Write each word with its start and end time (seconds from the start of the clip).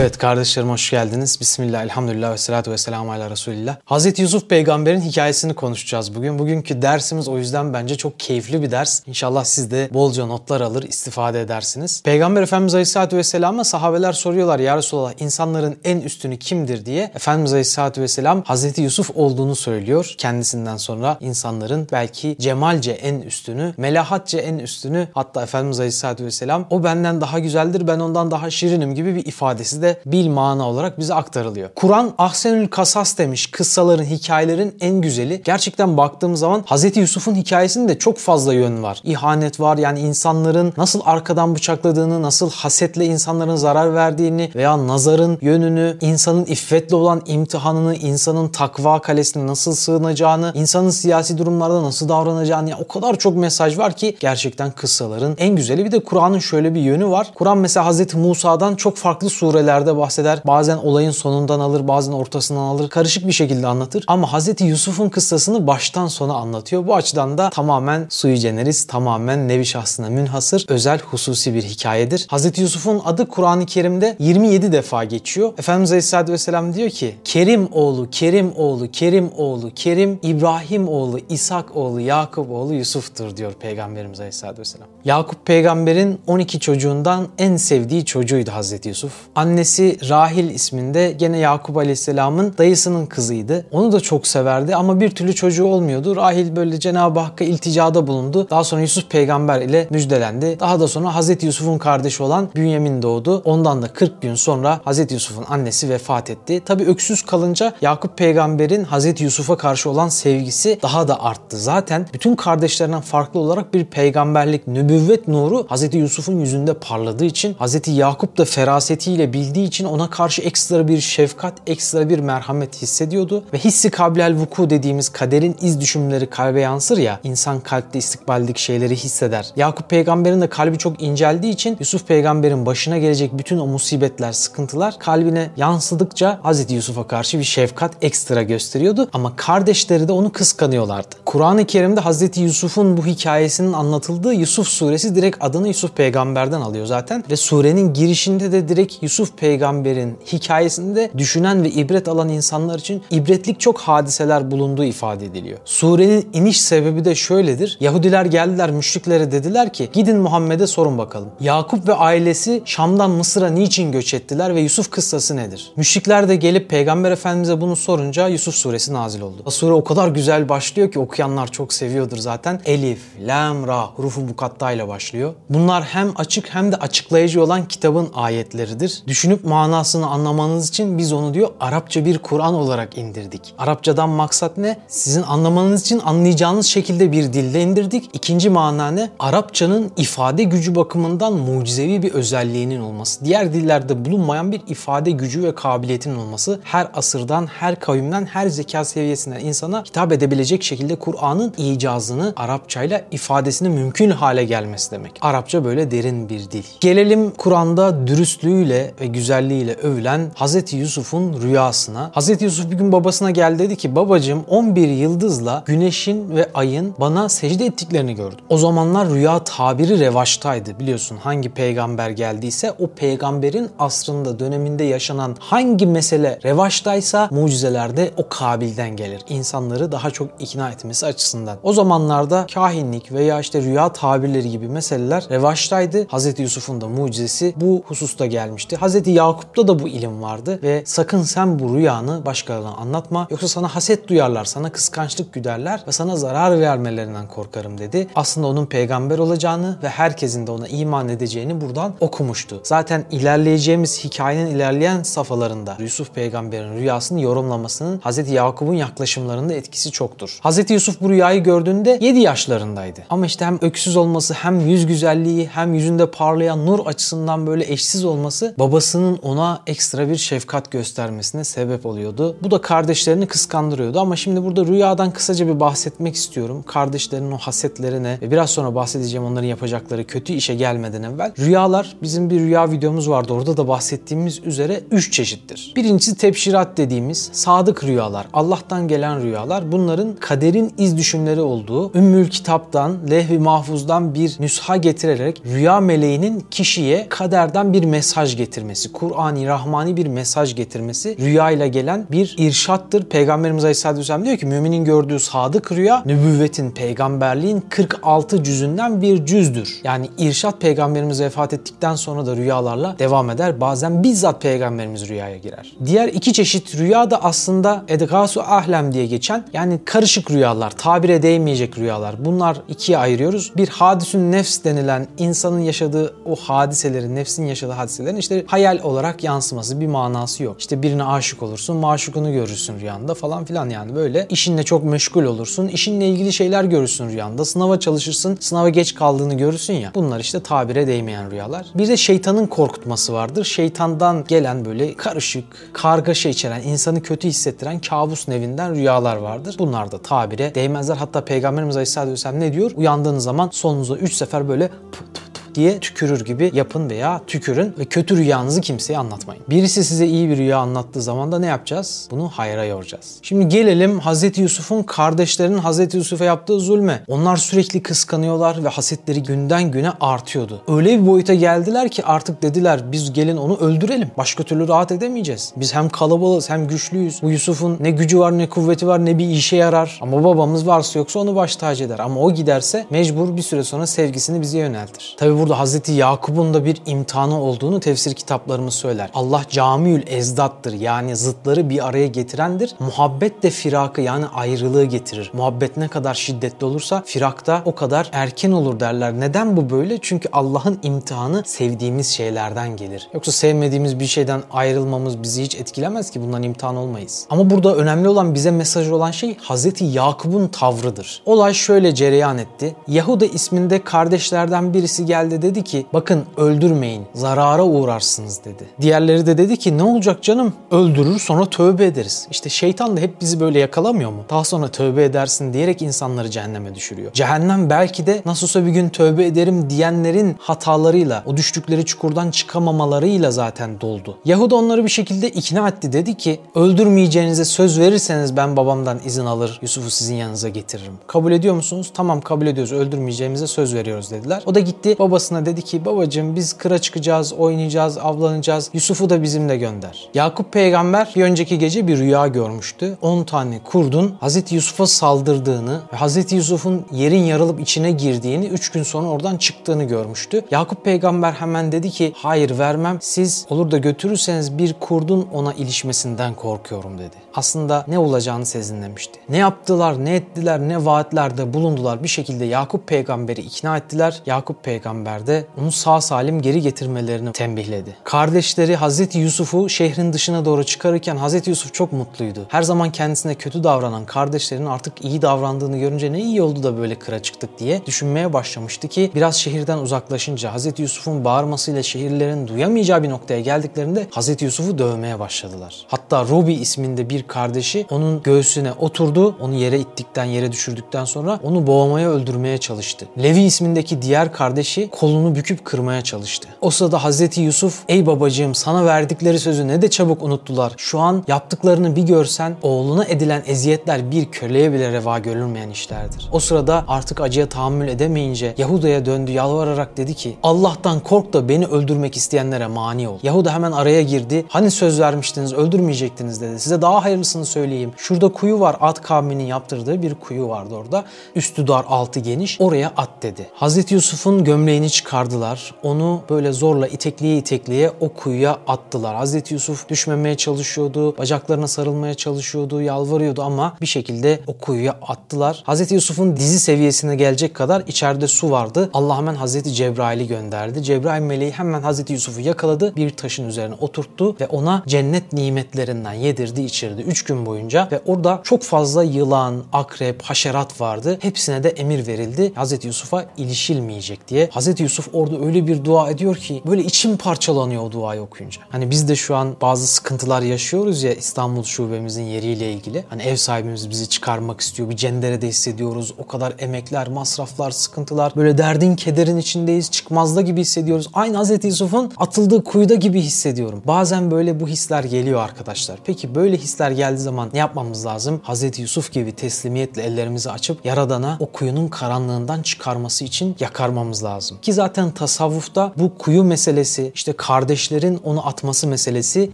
Evet 0.00 0.18
kardeşlerim 0.18 0.70
hoş 0.70 0.90
geldiniz. 0.90 1.40
Bismillah, 1.40 1.82
elhamdülillah 1.82 2.32
ve 2.32 2.38
salatu 2.38 2.70
ve 2.70 2.78
selamu 2.78 3.12
ala 3.12 3.30
Resulillah. 3.30 3.76
Hazreti 3.84 4.22
Yusuf 4.22 4.48
peygamberin 4.48 5.00
hikayesini 5.00 5.54
konuşacağız 5.54 6.14
bugün. 6.14 6.38
Bugünkü 6.38 6.82
dersimiz 6.82 7.28
o 7.28 7.38
yüzden 7.38 7.72
bence 7.72 7.96
çok 7.96 8.20
keyifli 8.20 8.62
bir 8.62 8.70
ders. 8.70 9.02
İnşallah 9.06 9.44
siz 9.44 9.70
de 9.70 9.88
bolca 9.92 10.26
notlar 10.26 10.60
alır, 10.60 10.82
istifade 10.82 11.40
edersiniz. 11.40 12.02
Peygamber 12.02 12.42
Efendimiz 12.42 12.74
Aleyhisselatü 12.74 13.16
Vesselam'a 13.16 13.64
sahabeler 13.64 14.12
soruyorlar 14.12 14.58
ya 14.58 14.76
Resulallah 14.76 15.12
insanların 15.20 15.76
en 15.84 16.00
üstünü 16.00 16.38
kimdir 16.38 16.86
diye. 16.86 17.10
Efendimiz 17.14 17.52
Aleyhisselatü 17.52 18.02
Vesselam 18.02 18.42
Hazreti 18.42 18.82
Yusuf 18.82 19.10
olduğunu 19.14 19.56
söylüyor. 19.56 20.14
Kendisinden 20.18 20.76
sonra 20.76 21.16
insanların 21.20 21.88
belki 21.92 22.36
cemalce 22.40 22.92
en 22.92 23.20
üstünü, 23.20 23.74
melahatce 23.76 24.38
en 24.38 24.58
üstünü 24.58 25.08
hatta 25.14 25.42
Efendimiz 25.42 25.80
Aleyhisselatü 25.80 26.24
Vesselam 26.24 26.66
o 26.70 26.84
benden 26.84 27.20
daha 27.20 27.38
güzeldir 27.38 27.86
ben 27.86 28.00
ondan 28.00 28.30
daha 28.30 28.50
şirinim 28.50 28.94
gibi 28.94 29.14
bir 29.14 29.26
ifadesi 29.26 29.82
de 29.82 29.89
bil 30.06 30.28
mana 30.28 30.68
olarak 30.68 30.98
bize 30.98 31.14
aktarılıyor. 31.14 31.70
Kur'an 31.74 32.14
Ahsenül 32.18 32.68
Kasas 32.68 33.18
demiş 33.18 33.50
kıssaların, 33.50 34.04
hikayelerin 34.04 34.76
en 34.80 35.00
güzeli. 35.00 35.42
Gerçekten 35.44 35.96
baktığım 35.96 36.36
zaman 36.36 36.64
Hz. 36.70 36.96
Yusuf'un 36.96 37.34
hikayesinde 37.34 37.98
çok 37.98 38.18
fazla 38.18 38.54
yön 38.54 38.82
var. 38.82 39.00
İhanet 39.04 39.60
var 39.60 39.78
yani 39.78 40.00
insanların 40.00 40.72
nasıl 40.76 41.00
arkadan 41.04 41.54
bıçakladığını, 41.54 42.22
nasıl 42.22 42.50
hasetle 42.50 43.04
insanların 43.04 43.56
zarar 43.56 43.94
verdiğini 43.94 44.50
veya 44.54 44.86
nazarın 44.86 45.38
yönünü, 45.40 45.98
insanın 46.00 46.44
iffetle 46.44 46.96
olan 46.96 47.22
imtihanını, 47.26 47.94
insanın 47.94 48.48
takva 48.48 49.00
kalesine 49.00 49.46
nasıl 49.46 49.74
sığınacağını, 49.74 50.52
insanın 50.54 50.90
siyasi 50.90 51.38
durumlarda 51.38 51.82
nasıl 51.82 52.08
davranacağını 52.08 52.50
yani 52.50 52.74
o 52.84 52.88
kadar 52.88 53.18
çok 53.18 53.36
mesaj 53.36 53.78
var 53.78 53.92
ki 53.92 54.16
gerçekten 54.20 54.70
kıssaların 54.70 55.34
en 55.38 55.56
güzeli. 55.56 55.84
Bir 55.84 55.92
de 55.92 56.00
Kur'an'ın 56.00 56.38
şöyle 56.38 56.74
bir 56.74 56.80
yönü 56.80 57.08
var. 57.08 57.30
Kur'an 57.34 57.58
mesela 57.58 57.92
Hz. 57.92 58.14
Musa'dan 58.14 58.74
çok 58.74 58.96
farklı 58.96 59.30
surelerde 59.80 59.96
bahseder. 59.96 60.40
Bazen 60.46 60.76
olayın 60.76 61.10
sonundan 61.10 61.60
alır, 61.60 61.88
bazen 61.88 62.12
ortasından 62.12 62.60
alır. 62.60 62.88
Karışık 62.88 63.26
bir 63.26 63.32
şekilde 63.32 63.66
anlatır. 63.66 64.04
Ama 64.06 64.38
Hz. 64.38 64.60
Yusuf'un 64.60 65.08
kıssasını 65.08 65.66
baştan 65.66 66.06
sona 66.06 66.34
anlatıyor. 66.34 66.86
Bu 66.86 66.94
açıdan 66.94 67.38
da 67.38 67.50
tamamen 67.50 68.06
sui 68.10 68.34
generis, 68.34 68.86
tamamen 68.86 69.48
nevi 69.48 69.66
şahsına 69.66 70.08
münhasır, 70.08 70.66
özel 70.68 71.00
hususi 71.00 71.54
bir 71.54 71.62
hikayedir. 71.62 72.26
Hz. 72.32 72.58
Yusuf'un 72.58 73.00
adı 73.04 73.28
Kur'an-ı 73.28 73.66
Kerim'de 73.66 74.16
27 74.18 74.72
defa 74.72 75.04
geçiyor. 75.04 75.52
Efendimiz 75.58 75.90
Aleyhisselatü 75.90 76.32
Vesselam 76.32 76.74
diyor 76.74 76.90
ki 76.90 77.14
Kerim 77.24 77.68
oğlu, 77.72 78.10
Kerim 78.10 78.52
oğlu, 78.56 78.90
Kerim 78.90 79.30
oğlu, 79.36 79.70
Kerim 79.74 80.18
İbrahim 80.22 80.88
oğlu, 80.88 81.18
İshak 81.28 81.76
oğlu, 81.76 82.00
Yakup 82.00 82.50
oğlu 82.50 82.74
Yusuf'tur 82.74 83.36
diyor 83.36 83.52
Peygamberimiz 83.52 84.20
Aleyhisselatü 84.20 84.60
Vesselam. 84.60 84.88
Yakup 85.04 85.46
peygamberin 85.46 86.20
12 86.26 86.60
çocuğundan 86.60 87.28
en 87.38 87.56
sevdiği 87.56 88.04
çocuğuydu 88.04 88.50
Hazreti 88.50 88.88
Yusuf. 88.88 89.12
Annesi 89.34 90.08
Rahil 90.08 90.50
isminde 90.50 91.12
gene 91.12 91.38
Yakup 91.38 91.76
Aleyhisselam'ın 91.76 92.54
dayısının 92.58 93.06
kızıydı. 93.06 93.66
Onu 93.70 93.92
da 93.92 94.00
çok 94.00 94.26
severdi 94.26 94.76
ama 94.76 95.00
bir 95.00 95.10
türlü 95.10 95.34
çocuğu 95.34 95.64
olmuyordu. 95.64 96.16
Rahil 96.16 96.56
böyle 96.56 96.80
Cenab-ı 96.80 97.20
Hakk'a 97.20 97.44
ilticada 97.44 98.06
bulundu. 98.06 98.46
Daha 98.50 98.64
sonra 98.64 98.80
Yusuf 98.80 99.10
peygamber 99.10 99.60
ile 99.60 99.86
müjdelendi. 99.90 100.60
Daha 100.60 100.80
da 100.80 100.88
sonra 100.88 101.14
Hazreti 101.14 101.46
Yusuf'un 101.46 101.78
kardeşi 101.78 102.22
olan 102.22 102.48
Bünyamin 102.56 103.02
doğdu. 103.02 103.42
Ondan 103.44 103.82
da 103.82 103.88
40 103.88 104.22
gün 104.22 104.34
sonra 104.34 104.80
Hazreti 104.84 105.14
Yusuf'un 105.14 105.44
annesi 105.48 105.88
vefat 105.88 106.30
etti. 106.30 106.62
Tabi 106.64 106.84
öksüz 106.84 107.22
kalınca 107.22 107.72
Yakup 107.80 108.18
peygamberin 108.18 108.84
Hazreti 108.84 109.24
Yusuf'a 109.24 109.56
karşı 109.56 109.90
olan 109.90 110.08
sevgisi 110.08 110.78
daha 110.82 111.08
da 111.08 111.22
arttı. 111.22 111.58
Zaten 111.58 112.06
bütün 112.14 112.36
kardeşlerinden 112.36 113.00
farklı 113.00 113.40
olarak 113.40 113.74
bir 113.74 113.84
peygamberlik, 113.84 114.66
nübüvvet 114.66 114.89
nuru 115.28 115.66
Hazreti 115.68 115.98
Yusuf'un 115.98 116.40
yüzünde 116.40 116.74
parladığı 116.74 117.24
için 117.24 117.54
Hazreti 117.58 117.90
Yakup 117.90 118.38
da 118.38 118.44
ferasetiyle 118.44 119.32
bildiği 119.32 119.66
için 119.66 119.84
ona 119.84 120.10
karşı 120.10 120.42
ekstra 120.42 120.88
bir 120.88 121.00
şefkat, 121.00 121.54
ekstra 121.66 122.08
bir 122.08 122.18
merhamet 122.18 122.82
hissediyordu 122.82 123.44
ve 123.52 123.58
hissi 123.58 123.90
kablel 123.90 124.36
vuku 124.36 124.70
dediğimiz 124.70 125.08
kaderin 125.08 125.56
iz 125.60 125.80
düşümleri 125.80 126.26
kalbe 126.26 126.60
yansır 126.60 126.98
ya 126.98 127.20
insan 127.24 127.60
kalpte 127.60 127.98
istikbaldeki 127.98 128.62
şeyleri 128.62 128.96
hisseder. 128.96 129.52
Yakup 129.56 129.90
peygamberin 129.90 130.40
de 130.40 130.48
kalbi 130.48 130.78
çok 130.78 131.02
inceldiği 131.02 131.52
için 131.52 131.76
Yusuf 131.80 132.08
peygamberin 132.08 132.66
başına 132.66 132.98
gelecek 132.98 133.38
bütün 133.38 133.58
o 133.58 133.66
musibetler, 133.66 134.32
sıkıntılar 134.32 134.98
kalbine 134.98 135.50
yansıdıkça 135.56 136.40
Hazreti 136.42 136.74
Yusuf'a 136.74 137.06
karşı 137.06 137.38
bir 137.38 137.44
şefkat 137.44 137.92
ekstra 138.02 138.42
gösteriyordu 138.42 139.08
ama 139.12 139.36
kardeşleri 139.36 140.08
de 140.08 140.12
onu 140.12 140.32
kıskanıyorlardı. 140.32 141.16
Kur'an-ı 141.24 141.64
Kerim'de 141.66 142.00
Hazreti 142.00 142.40
Yusuf'un 142.40 142.96
bu 142.96 143.06
hikayesinin 143.06 143.72
anlatıldığı 143.72 144.34
Yusuf 144.34 144.68
suresi 144.80 145.14
direkt 145.14 145.36
adını 145.40 145.68
Yusuf 145.68 145.96
peygamberden 145.96 146.60
alıyor 146.60 146.86
zaten 146.86 147.24
ve 147.30 147.36
surenin 147.36 147.92
girişinde 147.92 148.52
de 148.52 148.68
direkt 148.68 149.02
Yusuf 149.02 149.38
peygamberin 149.38 150.18
hikayesinde 150.32 151.10
düşünen 151.18 151.64
ve 151.64 151.70
ibret 151.70 152.08
alan 152.08 152.28
insanlar 152.28 152.78
için 152.78 153.02
ibretlik 153.10 153.60
çok 153.60 153.80
hadiseler 153.80 154.50
bulunduğu 154.50 154.84
ifade 154.84 155.26
ediliyor. 155.26 155.58
Surenin 155.64 156.28
iniş 156.32 156.60
sebebi 156.60 157.04
de 157.04 157.14
şöyledir. 157.14 157.78
Yahudiler 157.80 158.24
geldiler 158.24 158.70
müşriklere 158.70 159.32
dediler 159.32 159.72
ki 159.72 159.88
gidin 159.92 160.16
Muhammed'e 160.16 160.66
sorun 160.66 160.98
bakalım. 160.98 161.28
Yakup 161.40 161.88
ve 161.88 161.94
ailesi 161.94 162.62
Şam'dan 162.64 163.10
Mısır'a 163.10 163.48
niçin 163.48 163.92
göç 163.92 164.14
ettiler 164.14 164.54
ve 164.54 164.60
Yusuf 164.60 164.90
kıssası 164.90 165.36
nedir? 165.36 165.72
Müşrikler 165.76 166.28
de 166.28 166.36
gelip 166.36 166.70
Peygamber 166.70 167.10
Efendimiz'e 167.10 167.60
bunu 167.60 167.76
sorunca 167.76 168.28
Yusuf 168.28 168.54
suresi 168.54 168.92
nazil 168.92 169.20
oldu. 169.20 169.50
Sure 169.50 169.72
o 169.72 169.84
kadar 169.84 170.08
güzel 170.08 170.48
başlıyor 170.48 170.92
ki 170.92 170.98
okuyanlar 170.98 171.52
çok 171.52 171.72
seviyordur 171.72 172.18
zaten. 172.18 172.60
Elif, 172.64 173.00
Lam, 173.26 173.66
Ra 173.66 173.84
hurufu 173.84 174.20
mukatta 174.20 174.69
ile 174.72 174.88
başlıyor. 174.88 175.34
Bunlar 175.50 175.84
hem 175.84 176.12
açık 176.16 176.54
hem 176.54 176.72
de 176.72 176.76
açıklayıcı 176.76 177.42
olan 177.42 177.68
kitabın 177.68 178.08
ayetleridir. 178.14 179.02
Düşünüp 179.06 179.44
manasını 179.44 180.06
anlamanız 180.06 180.68
için 180.68 180.98
biz 180.98 181.12
onu 181.12 181.34
diyor 181.34 181.48
Arapça 181.60 182.04
bir 182.04 182.18
Kur'an 182.18 182.54
olarak 182.54 182.98
indirdik. 182.98 183.54
Arapçadan 183.58 184.08
maksat 184.08 184.58
ne? 184.58 184.78
Sizin 184.88 185.22
anlamanız 185.22 185.80
için 185.80 186.00
anlayacağınız 186.04 186.66
şekilde 186.66 187.12
bir 187.12 187.32
dilde 187.32 187.62
indirdik. 187.62 188.10
İkinci 188.12 188.50
mana 188.50 188.90
ne? 188.90 189.10
Arapçanın 189.18 189.92
ifade 189.96 190.42
gücü 190.42 190.74
bakımından 190.74 191.32
mucizevi 191.32 192.02
bir 192.02 192.12
özelliğinin 192.12 192.80
olması. 192.80 193.24
Diğer 193.24 193.52
dillerde 193.52 194.04
bulunmayan 194.04 194.52
bir 194.52 194.60
ifade 194.66 195.10
gücü 195.10 195.42
ve 195.42 195.54
kabiliyetinin 195.54 196.16
olması. 196.16 196.60
Her 196.64 196.88
asırdan, 196.94 197.46
her 197.46 197.80
kavimden, 197.80 198.26
her 198.26 198.48
zeka 198.48 198.84
seviyesinden 198.84 199.40
insana 199.40 199.84
hitap 199.84 200.12
edebilecek 200.12 200.62
şekilde 200.62 200.96
Kur'an'ın 200.96 201.54
icazını 201.56 202.32
Arapçayla 202.36 203.02
ifadesini 203.10 203.68
mümkün 203.68 204.10
hale 204.10 204.44
gelmesi 204.60 204.90
demek. 204.90 205.18
Arapça 205.20 205.64
böyle 205.64 205.90
derin 205.90 206.28
bir 206.28 206.50
dil. 206.50 206.64
Gelelim 206.80 207.30
Kur'an'da 207.30 208.06
dürüstlüğüyle 208.06 208.94
ve 209.00 209.06
güzelliğiyle 209.06 209.74
övülen 209.74 210.32
Hz. 210.36 210.72
Yusuf'un 210.72 211.42
rüyasına. 211.42 212.10
Hz. 212.16 212.42
Yusuf 212.42 212.70
bir 212.70 212.76
gün 212.76 212.92
babasına 212.92 213.30
geldi 213.30 213.58
dedi 213.58 213.76
ki 213.76 213.96
babacığım 213.96 214.44
11 214.48 214.88
yıldızla 214.88 215.62
güneşin 215.66 216.36
ve 216.36 216.48
ayın 216.54 216.94
bana 217.00 217.28
secde 217.28 217.66
ettiklerini 217.66 218.14
gördüm. 218.14 218.38
O 218.48 218.58
zamanlar 218.58 219.10
rüya 219.10 219.44
tabiri 219.44 220.00
revaçtaydı 220.00 220.78
biliyorsun 220.78 221.16
hangi 221.16 221.50
peygamber 221.50 222.10
geldiyse 222.10 222.72
o 222.78 222.86
peygamberin 222.86 223.68
asrında 223.78 224.38
döneminde 224.38 224.84
yaşanan 224.84 225.36
hangi 225.40 225.86
mesele 225.86 226.38
revaçtaysa 226.44 227.28
mucizelerde 227.30 228.10
o 228.16 228.28
kabilden 228.28 228.96
gelir. 228.96 229.20
İnsanları 229.28 229.92
daha 229.92 230.10
çok 230.10 230.28
ikna 230.38 230.70
etmesi 230.70 231.06
açısından. 231.06 231.58
O 231.62 231.72
zamanlarda 231.72 232.46
kahinlik 232.54 233.12
veya 233.12 233.40
işte 233.40 233.62
rüya 233.62 233.92
tabirleri 233.92 234.49
gibi 234.50 234.68
meseleler 234.68 235.26
revaçtaydı. 235.30 236.06
Hz. 236.08 236.38
Yusuf'un 236.38 236.80
da 236.80 236.88
mucizesi 236.88 237.54
bu 237.56 237.82
hususta 237.86 238.26
gelmişti. 238.26 238.76
Hz. 238.76 239.06
Yakup'ta 239.06 239.68
da 239.68 239.78
bu 239.78 239.88
ilim 239.88 240.22
vardı 240.22 240.60
ve 240.62 240.82
sakın 240.86 241.22
sen 241.22 241.58
bu 241.58 241.74
rüyanı 241.76 242.26
başkalarına 242.26 242.72
anlatma 242.72 243.26
yoksa 243.30 243.48
sana 243.48 243.68
haset 243.68 244.08
duyarlar, 244.08 244.44
sana 244.44 244.72
kıskançlık 244.72 245.32
güderler 245.32 245.84
ve 245.86 245.92
sana 245.92 246.16
zarar 246.16 246.60
vermelerinden 246.60 247.28
korkarım 247.28 247.78
dedi. 247.78 248.08
Aslında 248.14 248.46
onun 248.46 248.66
peygamber 248.66 249.18
olacağını 249.18 249.78
ve 249.82 249.88
herkesin 249.88 250.46
de 250.46 250.50
ona 250.50 250.68
iman 250.68 251.08
edeceğini 251.08 251.60
buradan 251.60 251.94
okumuştu. 252.00 252.60
Zaten 252.64 253.04
ilerleyeceğimiz 253.10 254.04
hikayenin 254.04 254.46
ilerleyen 254.46 255.02
safhalarında 255.02 255.76
Yusuf 255.78 256.14
peygamberin 256.14 256.76
rüyasını 256.76 257.20
yorumlamasının 257.20 258.00
Hz. 258.04 258.30
Yakup'un 258.30 258.74
yaklaşımlarında 258.74 259.54
etkisi 259.54 259.90
çoktur. 259.90 260.38
Hz. 260.44 260.70
Yusuf 260.70 261.00
bu 261.00 261.10
rüyayı 261.10 261.42
gördüğünde 261.42 261.98
7 262.00 262.18
yaşlarındaydı. 262.18 263.00
Ama 263.10 263.26
işte 263.26 263.44
hem 263.44 263.58
öksüz 263.62 263.96
olması 263.96 264.34
hem 264.42 264.60
yüz 264.60 264.86
güzelliği 264.86 265.46
hem 265.46 265.74
yüzünde 265.74 266.10
parlayan 266.10 266.66
nur 266.66 266.86
açısından 266.86 267.46
böyle 267.46 267.72
eşsiz 267.72 268.04
olması 268.04 268.54
babasının 268.58 269.18
ona 269.22 269.62
ekstra 269.66 270.08
bir 270.08 270.16
şefkat 270.16 270.70
göstermesine 270.70 271.44
sebep 271.44 271.86
oluyordu. 271.86 272.36
Bu 272.42 272.50
da 272.50 272.60
kardeşlerini 272.60 273.26
kıskandırıyordu 273.26 274.00
ama 274.00 274.16
şimdi 274.16 274.44
burada 274.44 274.64
rüyadan 274.64 275.10
kısaca 275.10 275.46
bir 275.46 275.60
bahsetmek 275.60 276.14
istiyorum. 276.14 276.62
Kardeşlerinin 276.66 277.32
o 277.32 277.38
hasetlerine 277.38 278.18
ve 278.22 278.30
biraz 278.30 278.50
sonra 278.50 278.74
bahsedeceğim 278.74 279.26
onların 279.26 279.46
yapacakları 279.46 280.06
kötü 280.06 280.32
işe 280.32 280.54
gelmeden 280.54 281.02
evvel. 281.02 281.32
Rüyalar 281.38 281.96
bizim 282.02 282.30
bir 282.30 282.40
rüya 282.40 282.70
videomuz 282.70 283.10
vardı. 283.10 283.32
Orada 283.32 283.56
da 283.56 283.68
bahsettiğimiz 283.68 284.40
üzere 284.44 284.80
3 284.90 285.12
çeşittir. 285.12 285.72
Birincisi 285.76 286.16
tepşirat 286.16 286.76
dediğimiz 286.76 287.30
sadık 287.32 287.84
rüyalar. 287.84 288.26
Allah'tan 288.32 288.88
gelen 288.88 289.22
rüyalar. 289.22 289.72
Bunların 289.72 290.16
kaderin 290.20 290.74
iz 290.78 290.96
düşümleri 290.96 291.40
olduğu 291.40 291.92
Ümmül 291.94 292.28
Kitap'tan, 292.28 293.10
Lehvi 293.10 293.38
Mahfuz'dan 293.38 294.14
bir 294.14 294.29
bir 294.38 294.42
nüsha 294.42 294.76
getirerek 294.76 295.42
rüya 295.52 295.80
meleğinin 295.80 296.46
kişiye 296.50 297.06
kaderden 297.08 297.72
bir 297.72 297.84
mesaj 297.84 298.36
getirmesi, 298.36 298.92
Kur'ani, 298.92 299.46
Rahmani 299.46 299.96
bir 299.96 300.06
mesaj 300.06 300.54
getirmesi 300.54 301.16
rüya 301.20 301.50
ile 301.50 301.68
gelen 301.68 302.06
bir 302.10 302.34
irşattır. 302.38 303.04
Peygamberimiz 303.04 303.64
Aleyhisselatü 303.64 304.00
Vesselam 304.00 304.24
diyor 304.24 304.36
ki 304.36 304.46
müminin 304.46 304.84
gördüğü 304.84 305.20
sadık 305.20 305.72
rüya 305.72 306.02
nübüvvetin, 306.06 306.70
peygamberliğin 306.70 307.64
46 307.70 308.44
cüzünden 308.44 309.02
bir 309.02 309.26
cüzdür. 309.26 309.80
Yani 309.84 310.08
irşat 310.18 310.60
peygamberimiz 310.60 311.20
vefat 311.20 311.52
ettikten 311.52 311.94
sonra 311.94 312.26
da 312.26 312.36
rüyalarla 312.36 312.96
devam 312.98 313.30
eder. 313.30 313.60
Bazen 313.60 314.02
bizzat 314.02 314.42
peygamberimiz 314.42 315.08
rüyaya 315.08 315.36
girer. 315.36 315.72
Diğer 315.86 316.08
iki 316.08 316.32
çeşit 316.32 316.74
rüya 316.78 317.10
da 317.10 317.24
aslında 317.24 317.84
edgasu 317.88 318.40
ahlem 318.40 318.92
diye 318.92 319.06
geçen 319.06 319.44
yani 319.52 319.80
karışık 319.84 320.30
rüyalar, 320.30 320.70
tabire 320.70 321.22
değmeyecek 321.22 321.78
rüyalar. 321.78 322.24
Bunlar 322.24 322.56
ikiye 322.68 322.98
ayırıyoruz. 322.98 323.52
Bir 323.56 323.68
hadisün 323.68 324.19
nefs 324.20 324.64
denilen 324.64 325.06
insanın 325.18 325.60
yaşadığı 325.60 326.14
o 326.26 326.36
hadiselerin, 326.36 327.16
nefsin 327.16 327.46
yaşadığı 327.46 327.72
hadiselerin 327.72 328.16
işte 328.16 328.44
hayal 328.46 328.78
olarak 328.82 329.24
yansıması 329.24 329.80
bir 329.80 329.86
manası 329.86 330.42
yok. 330.42 330.60
İşte 330.60 330.82
birine 330.82 331.04
aşık 331.04 331.42
olursun, 331.42 331.76
maşukunu 331.76 332.32
görürsün 332.32 332.80
rüyanda 332.80 333.14
falan 333.14 333.44
filan 333.44 333.70
yani 333.70 333.94
böyle. 333.94 334.26
İşinle 334.30 334.62
çok 334.62 334.84
meşgul 334.84 335.24
olursun, 335.24 335.68
işinle 335.68 336.08
ilgili 336.08 336.32
şeyler 336.32 336.64
görürsün 336.64 337.08
rüyanda. 337.08 337.44
Sınava 337.44 337.80
çalışırsın, 337.80 338.38
sınava 338.40 338.68
geç 338.68 338.94
kaldığını 338.94 339.34
görürsün 339.34 339.74
ya. 339.74 339.92
Bunlar 339.94 340.20
işte 340.20 340.40
tabire 340.40 340.86
değmeyen 340.86 341.30
rüyalar. 341.30 341.66
Bir 341.74 341.88
de 341.88 341.96
şeytanın 341.96 342.46
korkutması 342.46 343.12
vardır. 343.12 343.44
Şeytandan 343.44 344.24
gelen 344.28 344.64
böyle 344.64 344.94
karışık, 344.94 345.44
kargaşa 345.72 346.28
içeren, 346.28 346.62
insanı 346.62 347.02
kötü 347.02 347.28
hissettiren 347.28 347.80
kabus 347.80 348.28
nevinden 348.28 348.74
rüyalar 348.74 349.16
vardır. 349.16 349.56
Bunlar 349.58 349.92
da 349.92 349.98
tabire 349.98 350.54
değmezler. 350.54 350.96
Hatta 350.96 351.24
Peygamberimiz 351.24 351.76
Aleyhisselatü 351.76 352.12
Vesselam 352.12 352.40
ne 352.40 352.52
diyor? 352.52 352.70
Uyandığınız 352.76 353.24
zaman 353.24 353.48
solunuza 353.52 353.96
3 354.00 354.12
sefer 354.12 354.48
böyle 354.48 354.68
pıt 354.68 355.14
pıt 355.14 355.29
diye 355.54 355.78
tükürür 355.78 356.24
gibi 356.24 356.50
yapın 356.54 356.90
veya 356.90 357.20
tükürün 357.26 357.74
ve 357.78 357.84
kötü 357.84 358.16
rüyanızı 358.16 358.60
kimseye 358.60 358.98
anlatmayın. 358.98 359.42
Birisi 359.50 359.84
size 359.84 360.06
iyi 360.06 360.28
bir 360.28 360.36
rüya 360.36 360.58
anlattığı 360.58 361.02
zaman 361.02 361.32
da 361.32 361.38
ne 361.38 361.46
yapacağız? 361.46 362.08
Bunu 362.10 362.28
hayra 362.28 362.64
yoracağız. 362.64 363.18
Şimdi 363.22 363.48
gelelim 363.48 363.98
Hazreti 363.98 364.40
Yusuf'un 364.40 364.82
kardeşlerinin 364.82 365.58
Hazreti 365.58 365.96
Yusuf'a 365.96 366.24
yaptığı 366.24 366.60
zulme. 366.60 367.04
Onlar 367.08 367.36
sürekli 367.36 367.82
kıskanıyorlar 367.82 368.64
ve 368.64 368.68
hasetleri 368.68 369.22
günden 369.22 369.70
güne 369.70 369.90
artıyordu. 370.00 370.62
Öyle 370.68 371.00
bir 371.00 371.06
boyuta 371.06 371.34
geldiler 371.34 371.88
ki 371.88 372.04
artık 372.04 372.42
dediler 372.42 372.92
biz 372.92 373.12
gelin 373.12 373.36
onu 373.36 373.56
öldürelim. 373.56 374.10
Başka 374.18 374.44
türlü 374.44 374.68
rahat 374.68 374.92
edemeyeceğiz. 374.92 375.52
Biz 375.56 375.74
hem 375.74 375.88
kalabalığız 375.88 376.50
hem 376.50 376.68
güçlüyüz. 376.68 377.22
Bu 377.22 377.30
Yusuf'un 377.30 377.76
ne 377.80 377.90
gücü 377.90 378.18
var 378.18 378.38
ne 378.38 378.48
kuvveti 378.48 378.86
var 378.86 379.04
ne 379.04 379.18
bir 379.18 379.28
işe 379.28 379.56
yarar. 379.56 379.98
Ama 380.02 380.24
babamız 380.24 380.66
varsa 380.66 380.98
yoksa 380.98 381.18
onu 381.18 381.36
baş 381.36 381.56
tacı 381.56 381.84
eder. 381.84 381.98
Ama 381.98 382.20
o 382.20 382.32
giderse 382.32 382.86
mecbur 382.90 383.36
bir 383.36 383.42
süre 383.42 383.64
sonra 383.64 383.86
sevgisini 383.86 384.40
bize 384.40 384.58
yöneltir. 384.58 385.16
Tabi 385.18 385.38
burada 385.40 385.58
Hazreti 385.58 385.92
Yakup'un 385.92 386.54
da 386.54 386.64
bir 386.64 386.82
imtihanı 386.86 387.40
olduğunu 387.40 387.80
tefsir 387.80 388.14
kitaplarımız 388.14 388.74
söyler. 388.74 389.10
Allah 389.14 389.42
camiül 389.50 390.02
ezdattır 390.06 390.72
yani 390.72 391.16
zıtları 391.16 391.70
bir 391.70 391.88
araya 391.88 392.06
getirendir. 392.06 392.74
Muhabbet 392.78 393.42
de 393.42 393.50
firakı 393.50 394.00
yani 394.00 394.26
ayrılığı 394.26 394.84
getirir. 394.84 395.30
Muhabbet 395.34 395.76
ne 395.76 395.88
kadar 395.88 396.14
şiddetli 396.14 396.64
olursa 396.64 397.02
firak 397.06 397.46
da 397.46 397.62
o 397.64 397.74
kadar 397.74 398.10
erken 398.12 398.52
olur 398.52 398.80
derler. 398.80 399.20
Neden 399.20 399.56
bu 399.56 399.70
böyle? 399.70 399.98
Çünkü 400.02 400.28
Allah'ın 400.32 400.78
imtihanı 400.82 401.42
sevdiğimiz 401.46 402.08
şeylerden 402.08 402.76
gelir. 402.76 403.08
Yoksa 403.14 403.32
sevmediğimiz 403.32 404.00
bir 404.00 404.06
şeyden 404.06 404.42
ayrılmamız 404.50 405.22
bizi 405.22 405.42
hiç 405.42 405.54
etkilemez 405.54 406.10
ki 406.10 406.22
bundan 406.22 406.42
imtihan 406.42 406.76
olmayız. 406.76 407.26
Ama 407.30 407.50
burada 407.50 407.76
önemli 407.76 408.08
olan 408.08 408.34
bize 408.34 408.50
mesaj 408.50 408.90
olan 408.90 409.10
şey 409.10 409.36
Hazreti 409.36 409.84
Yakup'un 409.84 410.48
tavrıdır. 410.48 411.22
Olay 411.26 411.54
şöyle 411.54 411.94
cereyan 411.94 412.38
etti. 412.38 412.76
Yahuda 412.88 413.26
isminde 413.26 413.84
kardeşlerden 413.84 414.74
birisi 414.74 415.06
geldi 415.06 415.29
dedi 415.42 415.64
ki 415.64 415.86
bakın 415.92 416.24
öldürmeyin 416.36 417.02
zarara 417.14 417.64
uğrarsınız 417.64 418.44
dedi. 418.44 418.64
Diğerleri 418.80 419.26
de 419.26 419.38
dedi 419.38 419.56
ki 419.56 419.78
ne 419.78 419.82
olacak 419.82 420.22
canım 420.22 420.52
öldürür 420.70 421.18
sonra 421.18 421.46
tövbe 421.46 421.86
ederiz. 421.86 422.26
İşte 422.30 422.48
şeytan 422.48 422.96
da 422.96 423.00
hep 423.00 423.20
bizi 423.20 423.40
böyle 423.40 423.58
yakalamıyor 423.58 424.10
mu? 424.10 424.24
Daha 424.30 424.44
sonra 424.44 424.68
tövbe 424.68 425.04
edersin 425.04 425.52
diyerek 425.52 425.82
insanları 425.82 426.30
cehenneme 426.30 426.74
düşürüyor. 426.74 427.12
Cehennem 427.12 427.70
belki 427.70 428.06
de 428.06 428.22
nasılsa 428.26 428.66
bir 428.66 428.70
gün 428.70 428.88
tövbe 428.88 429.26
ederim 429.26 429.70
diyenlerin 429.70 430.36
hatalarıyla 430.38 431.22
o 431.26 431.36
düştükleri 431.36 431.84
çukurdan 431.84 432.30
çıkamamalarıyla 432.30 433.30
zaten 433.30 433.80
doldu. 433.80 434.18
Yahuda 434.24 434.54
onları 434.56 434.84
bir 434.84 434.90
şekilde 434.90 435.30
ikna 435.30 435.68
etti 435.68 435.92
dedi 435.92 436.14
ki 436.14 436.40
öldürmeyeceğinize 436.54 437.44
söz 437.44 437.80
verirseniz 437.80 438.36
ben 438.36 438.56
babamdan 438.56 439.00
izin 439.04 439.24
alır 439.24 439.58
Yusuf'u 439.62 439.90
sizin 439.90 440.14
yanınıza 440.14 440.48
getiririm. 440.48 440.92
Kabul 441.06 441.32
ediyor 441.32 441.54
musunuz? 441.54 441.90
Tamam 441.94 442.20
kabul 442.20 442.46
ediyoruz 442.46 442.72
öldürmeyeceğimize 442.72 443.46
söz 443.46 443.74
veriyoruz 443.74 444.10
dediler. 444.10 444.42
O 444.46 444.54
da 444.54 444.60
gitti 444.60 444.96
babasına 445.20 445.46
dedi 445.46 445.62
ki 445.62 445.84
babacığım 445.84 446.36
biz 446.36 446.52
kıra 446.52 446.78
çıkacağız, 446.78 447.32
oynayacağız, 447.32 447.98
avlanacağız. 447.98 448.70
Yusuf'u 448.72 449.10
da 449.10 449.22
bizimle 449.22 449.56
gönder. 449.56 450.08
Yakup 450.14 450.52
peygamber 450.52 451.12
bir 451.16 451.22
önceki 451.22 451.58
gece 451.58 451.86
bir 451.86 451.98
rüya 451.98 452.26
görmüştü. 452.26 452.98
10 453.02 453.24
tane 453.24 453.58
kurdun 453.64 454.14
Hazreti 454.20 454.54
Yusuf'a 454.54 454.86
saldırdığını 454.86 455.80
ve 455.92 455.96
Hazreti 455.96 456.34
Yusuf'un 456.34 456.86
yerin 456.92 457.22
yarılıp 457.22 457.60
içine 457.60 457.92
girdiğini 457.92 458.46
3 458.46 458.70
gün 458.70 458.82
sonra 458.82 459.08
oradan 459.08 459.36
çıktığını 459.36 459.84
görmüştü. 459.84 460.44
Yakup 460.50 460.84
peygamber 460.84 461.32
hemen 461.32 461.72
dedi 461.72 461.90
ki 461.90 462.12
hayır 462.16 462.58
vermem 462.58 462.98
siz 463.00 463.46
olur 463.50 463.70
da 463.70 463.78
götürürseniz 463.78 464.58
bir 464.58 464.74
kurdun 464.80 465.28
ona 465.32 465.52
ilişmesinden 465.52 466.34
korkuyorum 466.34 466.98
dedi. 466.98 467.16
Aslında 467.34 467.84
ne 467.88 467.98
olacağını 467.98 468.46
sezinlemişti. 468.46 469.20
Ne 469.28 469.36
yaptılar, 469.36 470.04
ne 470.04 470.14
ettiler, 470.14 470.60
ne 470.60 470.84
vaatlerde 470.84 471.54
bulundular 471.54 472.02
bir 472.02 472.08
şekilde 472.08 472.44
Yakup 472.44 472.86
peygamberi 472.86 473.40
ikna 473.40 473.76
ettiler. 473.76 474.22
Yakup 474.26 474.64
peygamber 474.64 475.09
de 475.26 475.46
onu 475.60 475.72
sağ 475.72 476.00
salim 476.00 476.42
geri 476.42 476.60
getirmelerini 476.60 477.32
tembihledi. 477.32 477.96
Kardeşleri 478.04 478.76
Hazreti 478.76 479.18
Yusuf'u 479.18 479.68
şehrin 479.68 480.12
dışına 480.12 480.44
doğru 480.44 480.64
çıkarırken 480.64 481.16
Hazreti 481.16 481.50
Yusuf 481.50 481.74
çok 481.74 481.92
mutluydu. 481.92 482.46
Her 482.48 482.62
zaman 482.62 482.92
kendisine 482.92 483.34
kötü 483.34 483.64
davranan 483.64 484.06
kardeşlerinin 484.06 484.66
artık 484.66 485.04
iyi 485.04 485.22
davrandığını 485.22 485.78
görünce 485.78 486.12
ne 486.12 486.20
iyi 486.20 486.42
oldu 486.42 486.62
da 486.62 486.78
böyle 486.78 486.94
kıra 486.94 487.22
çıktık 487.22 487.58
diye 487.58 487.86
düşünmeye 487.86 488.32
başlamıştı 488.32 488.88
ki 488.88 489.10
biraz 489.14 489.36
şehirden 489.36 489.78
uzaklaşınca 489.78 490.52
Hazreti 490.52 490.82
Yusuf'un 490.82 491.24
bağırmasıyla 491.24 491.82
şehirlerin 491.82 492.48
duyamayacağı 492.48 493.02
bir 493.02 493.10
noktaya 493.10 493.40
geldiklerinde 493.40 494.06
Hazreti 494.10 494.44
Yusuf'u 494.44 494.78
dövmeye 494.78 495.18
başladılar. 495.18 495.86
Hatta 495.88 496.24
Rubi 496.24 496.52
isminde 496.52 497.10
bir 497.10 497.22
kardeşi 497.22 497.86
onun 497.90 498.22
göğsüne 498.22 498.72
oturdu. 498.72 499.36
Onu 499.40 499.54
yere 499.54 499.78
ittikten, 499.78 500.24
yere 500.24 500.52
düşürdükten 500.52 501.04
sonra 501.04 501.40
onu 501.42 501.66
boğmaya, 501.66 502.10
öldürmeye 502.10 502.58
çalıştı. 502.58 503.06
Levi 503.22 503.40
ismindeki 503.40 504.02
diğer 504.02 504.32
kardeşi 504.32 504.88
kolunu 505.00 505.34
büküp 505.34 505.64
kırmaya 505.64 506.02
çalıştı. 506.02 506.48
O 506.60 506.70
sırada 506.70 507.04
Hazreti 507.04 507.40
Yusuf, 507.40 507.82
ey 507.88 508.06
babacığım 508.06 508.54
sana 508.54 508.86
verdikleri 508.86 509.38
sözü 509.38 509.68
ne 509.68 509.82
de 509.82 509.90
çabuk 509.90 510.22
unuttular. 510.22 510.72
Şu 510.76 510.98
an 510.98 511.24
yaptıklarını 511.28 511.96
bir 511.96 512.02
görsen 512.02 512.56
oğluna 512.62 513.04
edilen 513.04 513.42
eziyetler 513.46 514.10
bir 514.10 514.24
köleye 514.24 514.72
bile 514.72 514.92
reva 514.92 515.18
görülmeyen 515.18 515.70
işlerdir. 515.70 516.28
O 516.32 516.40
sırada 516.40 516.84
artık 516.88 517.20
acıya 517.20 517.48
tahammül 517.48 517.88
edemeyince 517.88 518.54
Yahuda'ya 518.58 519.06
döndü 519.06 519.32
yalvararak 519.32 519.96
dedi 519.96 520.14
ki 520.14 520.36
Allah'tan 520.42 521.00
kork 521.00 521.32
da 521.32 521.48
beni 521.48 521.66
öldürmek 521.66 522.16
isteyenlere 522.16 522.66
mani 522.66 523.08
ol. 523.08 523.18
Yahuda 523.22 523.54
hemen 523.54 523.72
araya 523.72 524.02
girdi. 524.02 524.44
Hani 524.48 524.70
söz 524.70 525.00
vermiştiniz 525.00 525.52
öldürmeyecektiniz 525.52 526.40
dedi. 526.40 526.60
Size 526.60 526.82
daha 526.82 527.04
hayırlısını 527.04 527.46
söyleyeyim. 527.46 527.92
Şurada 527.96 528.28
kuyu 528.28 528.60
var. 528.60 528.76
At 528.80 529.02
kavminin 529.02 529.44
yaptırdığı 529.44 530.02
bir 530.02 530.14
kuyu 530.14 530.48
vardı 530.48 530.74
orada. 530.74 531.04
Üstü 531.34 531.66
dar 531.66 531.84
altı 531.88 532.20
geniş. 532.20 532.60
Oraya 532.60 532.92
at 532.96 533.10
dedi. 533.22 533.46
Hazreti 533.54 533.94
Yusuf'un 533.94 534.44
gömleğini 534.44 534.89
çıkardılar. 534.90 535.74
Onu 535.82 536.22
böyle 536.30 536.52
zorla 536.52 536.86
itekliye 536.86 537.36
itekliye 537.36 537.92
o 538.00 538.08
kuyuya 538.08 538.58
attılar. 538.66 539.16
Hazreti 539.16 539.54
Yusuf 539.54 539.88
düşmemeye 539.88 540.36
çalışıyordu. 540.36 541.18
Bacaklarına 541.18 541.68
sarılmaya 541.68 542.14
çalışıyordu. 542.14 542.82
Yalvarıyordu 542.82 543.42
ama 543.42 543.76
bir 543.80 543.86
şekilde 543.86 544.40
o 544.46 544.52
kuyuya 544.52 544.98
attılar. 545.02 545.62
Hazreti 545.66 545.94
Yusuf'un 545.94 546.36
dizi 546.36 546.60
seviyesine 546.60 547.16
gelecek 547.16 547.54
kadar 547.54 547.82
içeride 547.86 548.26
su 548.26 548.50
vardı. 548.50 548.90
Allah 548.94 549.16
hemen 549.16 549.34
Hazreti 549.34 549.72
Cebrail'i 549.72 550.26
gönderdi. 550.26 550.82
Cebrail 550.82 551.22
meleği 551.22 551.50
hemen 551.50 551.82
Hazreti 551.82 552.12
Yusuf'u 552.12 552.40
yakaladı. 552.40 552.96
Bir 552.96 553.10
taşın 553.10 553.48
üzerine 553.48 553.74
oturttu 553.80 554.36
ve 554.40 554.46
ona 554.46 554.82
cennet 554.86 555.32
nimetlerinden 555.32 556.12
yedirdi, 556.12 556.62
içirdi 556.62 557.02
3 557.02 557.24
gün 557.24 557.46
boyunca 557.46 557.88
ve 557.92 558.00
orada 558.06 558.40
çok 558.44 558.62
fazla 558.62 559.02
yılan, 559.02 559.62
akrep, 559.72 560.22
haşerat 560.22 560.80
vardı. 560.80 561.18
Hepsine 561.22 561.62
de 561.62 561.68
emir 561.68 562.06
verildi. 562.06 562.52
Hazreti 562.54 562.86
Yusuf'a 562.86 563.26
ilişilmeyecek 563.36 564.28
diye. 564.28 564.48
Hazreti 564.52 564.79
Hazreti 564.80 565.00
Yusuf 565.00 565.14
orada 565.14 565.46
öyle 565.46 565.66
bir 565.66 565.84
dua 565.84 566.10
ediyor 566.10 566.36
ki 566.36 566.62
böyle 566.66 566.84
içim 566.84 567.16
parçalanıyor 567.16 567.82
o 567.82 567.92
duayı 567.92 568.20
okuyunca. 568.20 568.62
Hani 568.68 568.90
biz 568.90 569.08
de 569.08 569.16
şu 569.16 569.36
an 569.36 569.56
bazı 569.60 569.86
sıkıntılar 569.86 570.42
yaşıyoruz 570.42 571.02
ya 571.02 571.14
İstanbul 571.14 571.62
şubemizin 571.62 572.22
yeriyle 572.22 572.72
ilgili. 572.72 573.04
Hani 573.08 573.22
ev 573.22 573.36
sahibimiz 573.36 573.90
bizi 573.90 574.08
çıkarmak 574.08 574.60
istiyor. 574.60 574.90
Bir 574.90 574.96
cenderede 574.96 575.48
hissediyoruz. 575.48 576.14
O 576.18 576.26
kadar 576.26 576.54
emekler, 576.58 577.08
masraflar, 577.08 577.70
sıkıntılar. 577.70 578.32
Böyle 578.36 578.58
derdin, 578.58 578.96
kederin 578.96 579.36
içindeyiz. 579.36 579.90
Çıkmazda 579.90 580.40
gibi 580.40 580.60
hissediyoruz. 580.60 581.08
Aynı 581.14 581.36
Hazreti 581.36 581.66
Yusuf'un 581.66 582.12
atıldığı 582.16 582.64
kuyuda 582.64 582.94
gibi 582.94 583.20
hissediyorum. 583.20 583.82
Bazen 583.86 584.30
böyle 584.30 584.60
bu 584.60 584.68
hisler 584.68 585.04
geliyor 585.04 585.40
arkadaşlar. 585.40 585.98
Peki 586.04 586.34
böyle 586.34 586.56
hisler 586.56 586.90
geldiği 586.90 587.22
zaman 587.22 587.50
ne 587.52 587.58
yapmamız 587.58 588.06
lazım? 588.06 588.40
Hazreti 588.42 588.82
Yusuf 588.82 589.12
gibi 589.12 589.32
teslimiyetle 589.32 590.02
ellerimizi 590.02 590.50
açıp 590.50 590.84
Yaradan'a 590.84 591.36
o 591.40 591.46
kuyunun 591.46 591.88
karanlığından 591.88 592.62
çıkarması 592.62 593.24
için 593.24 593.56
yakarmamız 593.60 594.24
lazım. 594.24 594.58
Ki 594.62 594.69
zaten 594.72 595.10
tasavvufta 595.10 595.92
bu 595.96 596.18
kuyu 596.18 596.44
meselesi, 596.44 597.12
işte 597.14 597.32
kardeşlerin 597.32 598.20
onu 598.24 598.46
atması 598.46 598.86
meselesi 598.86 599.50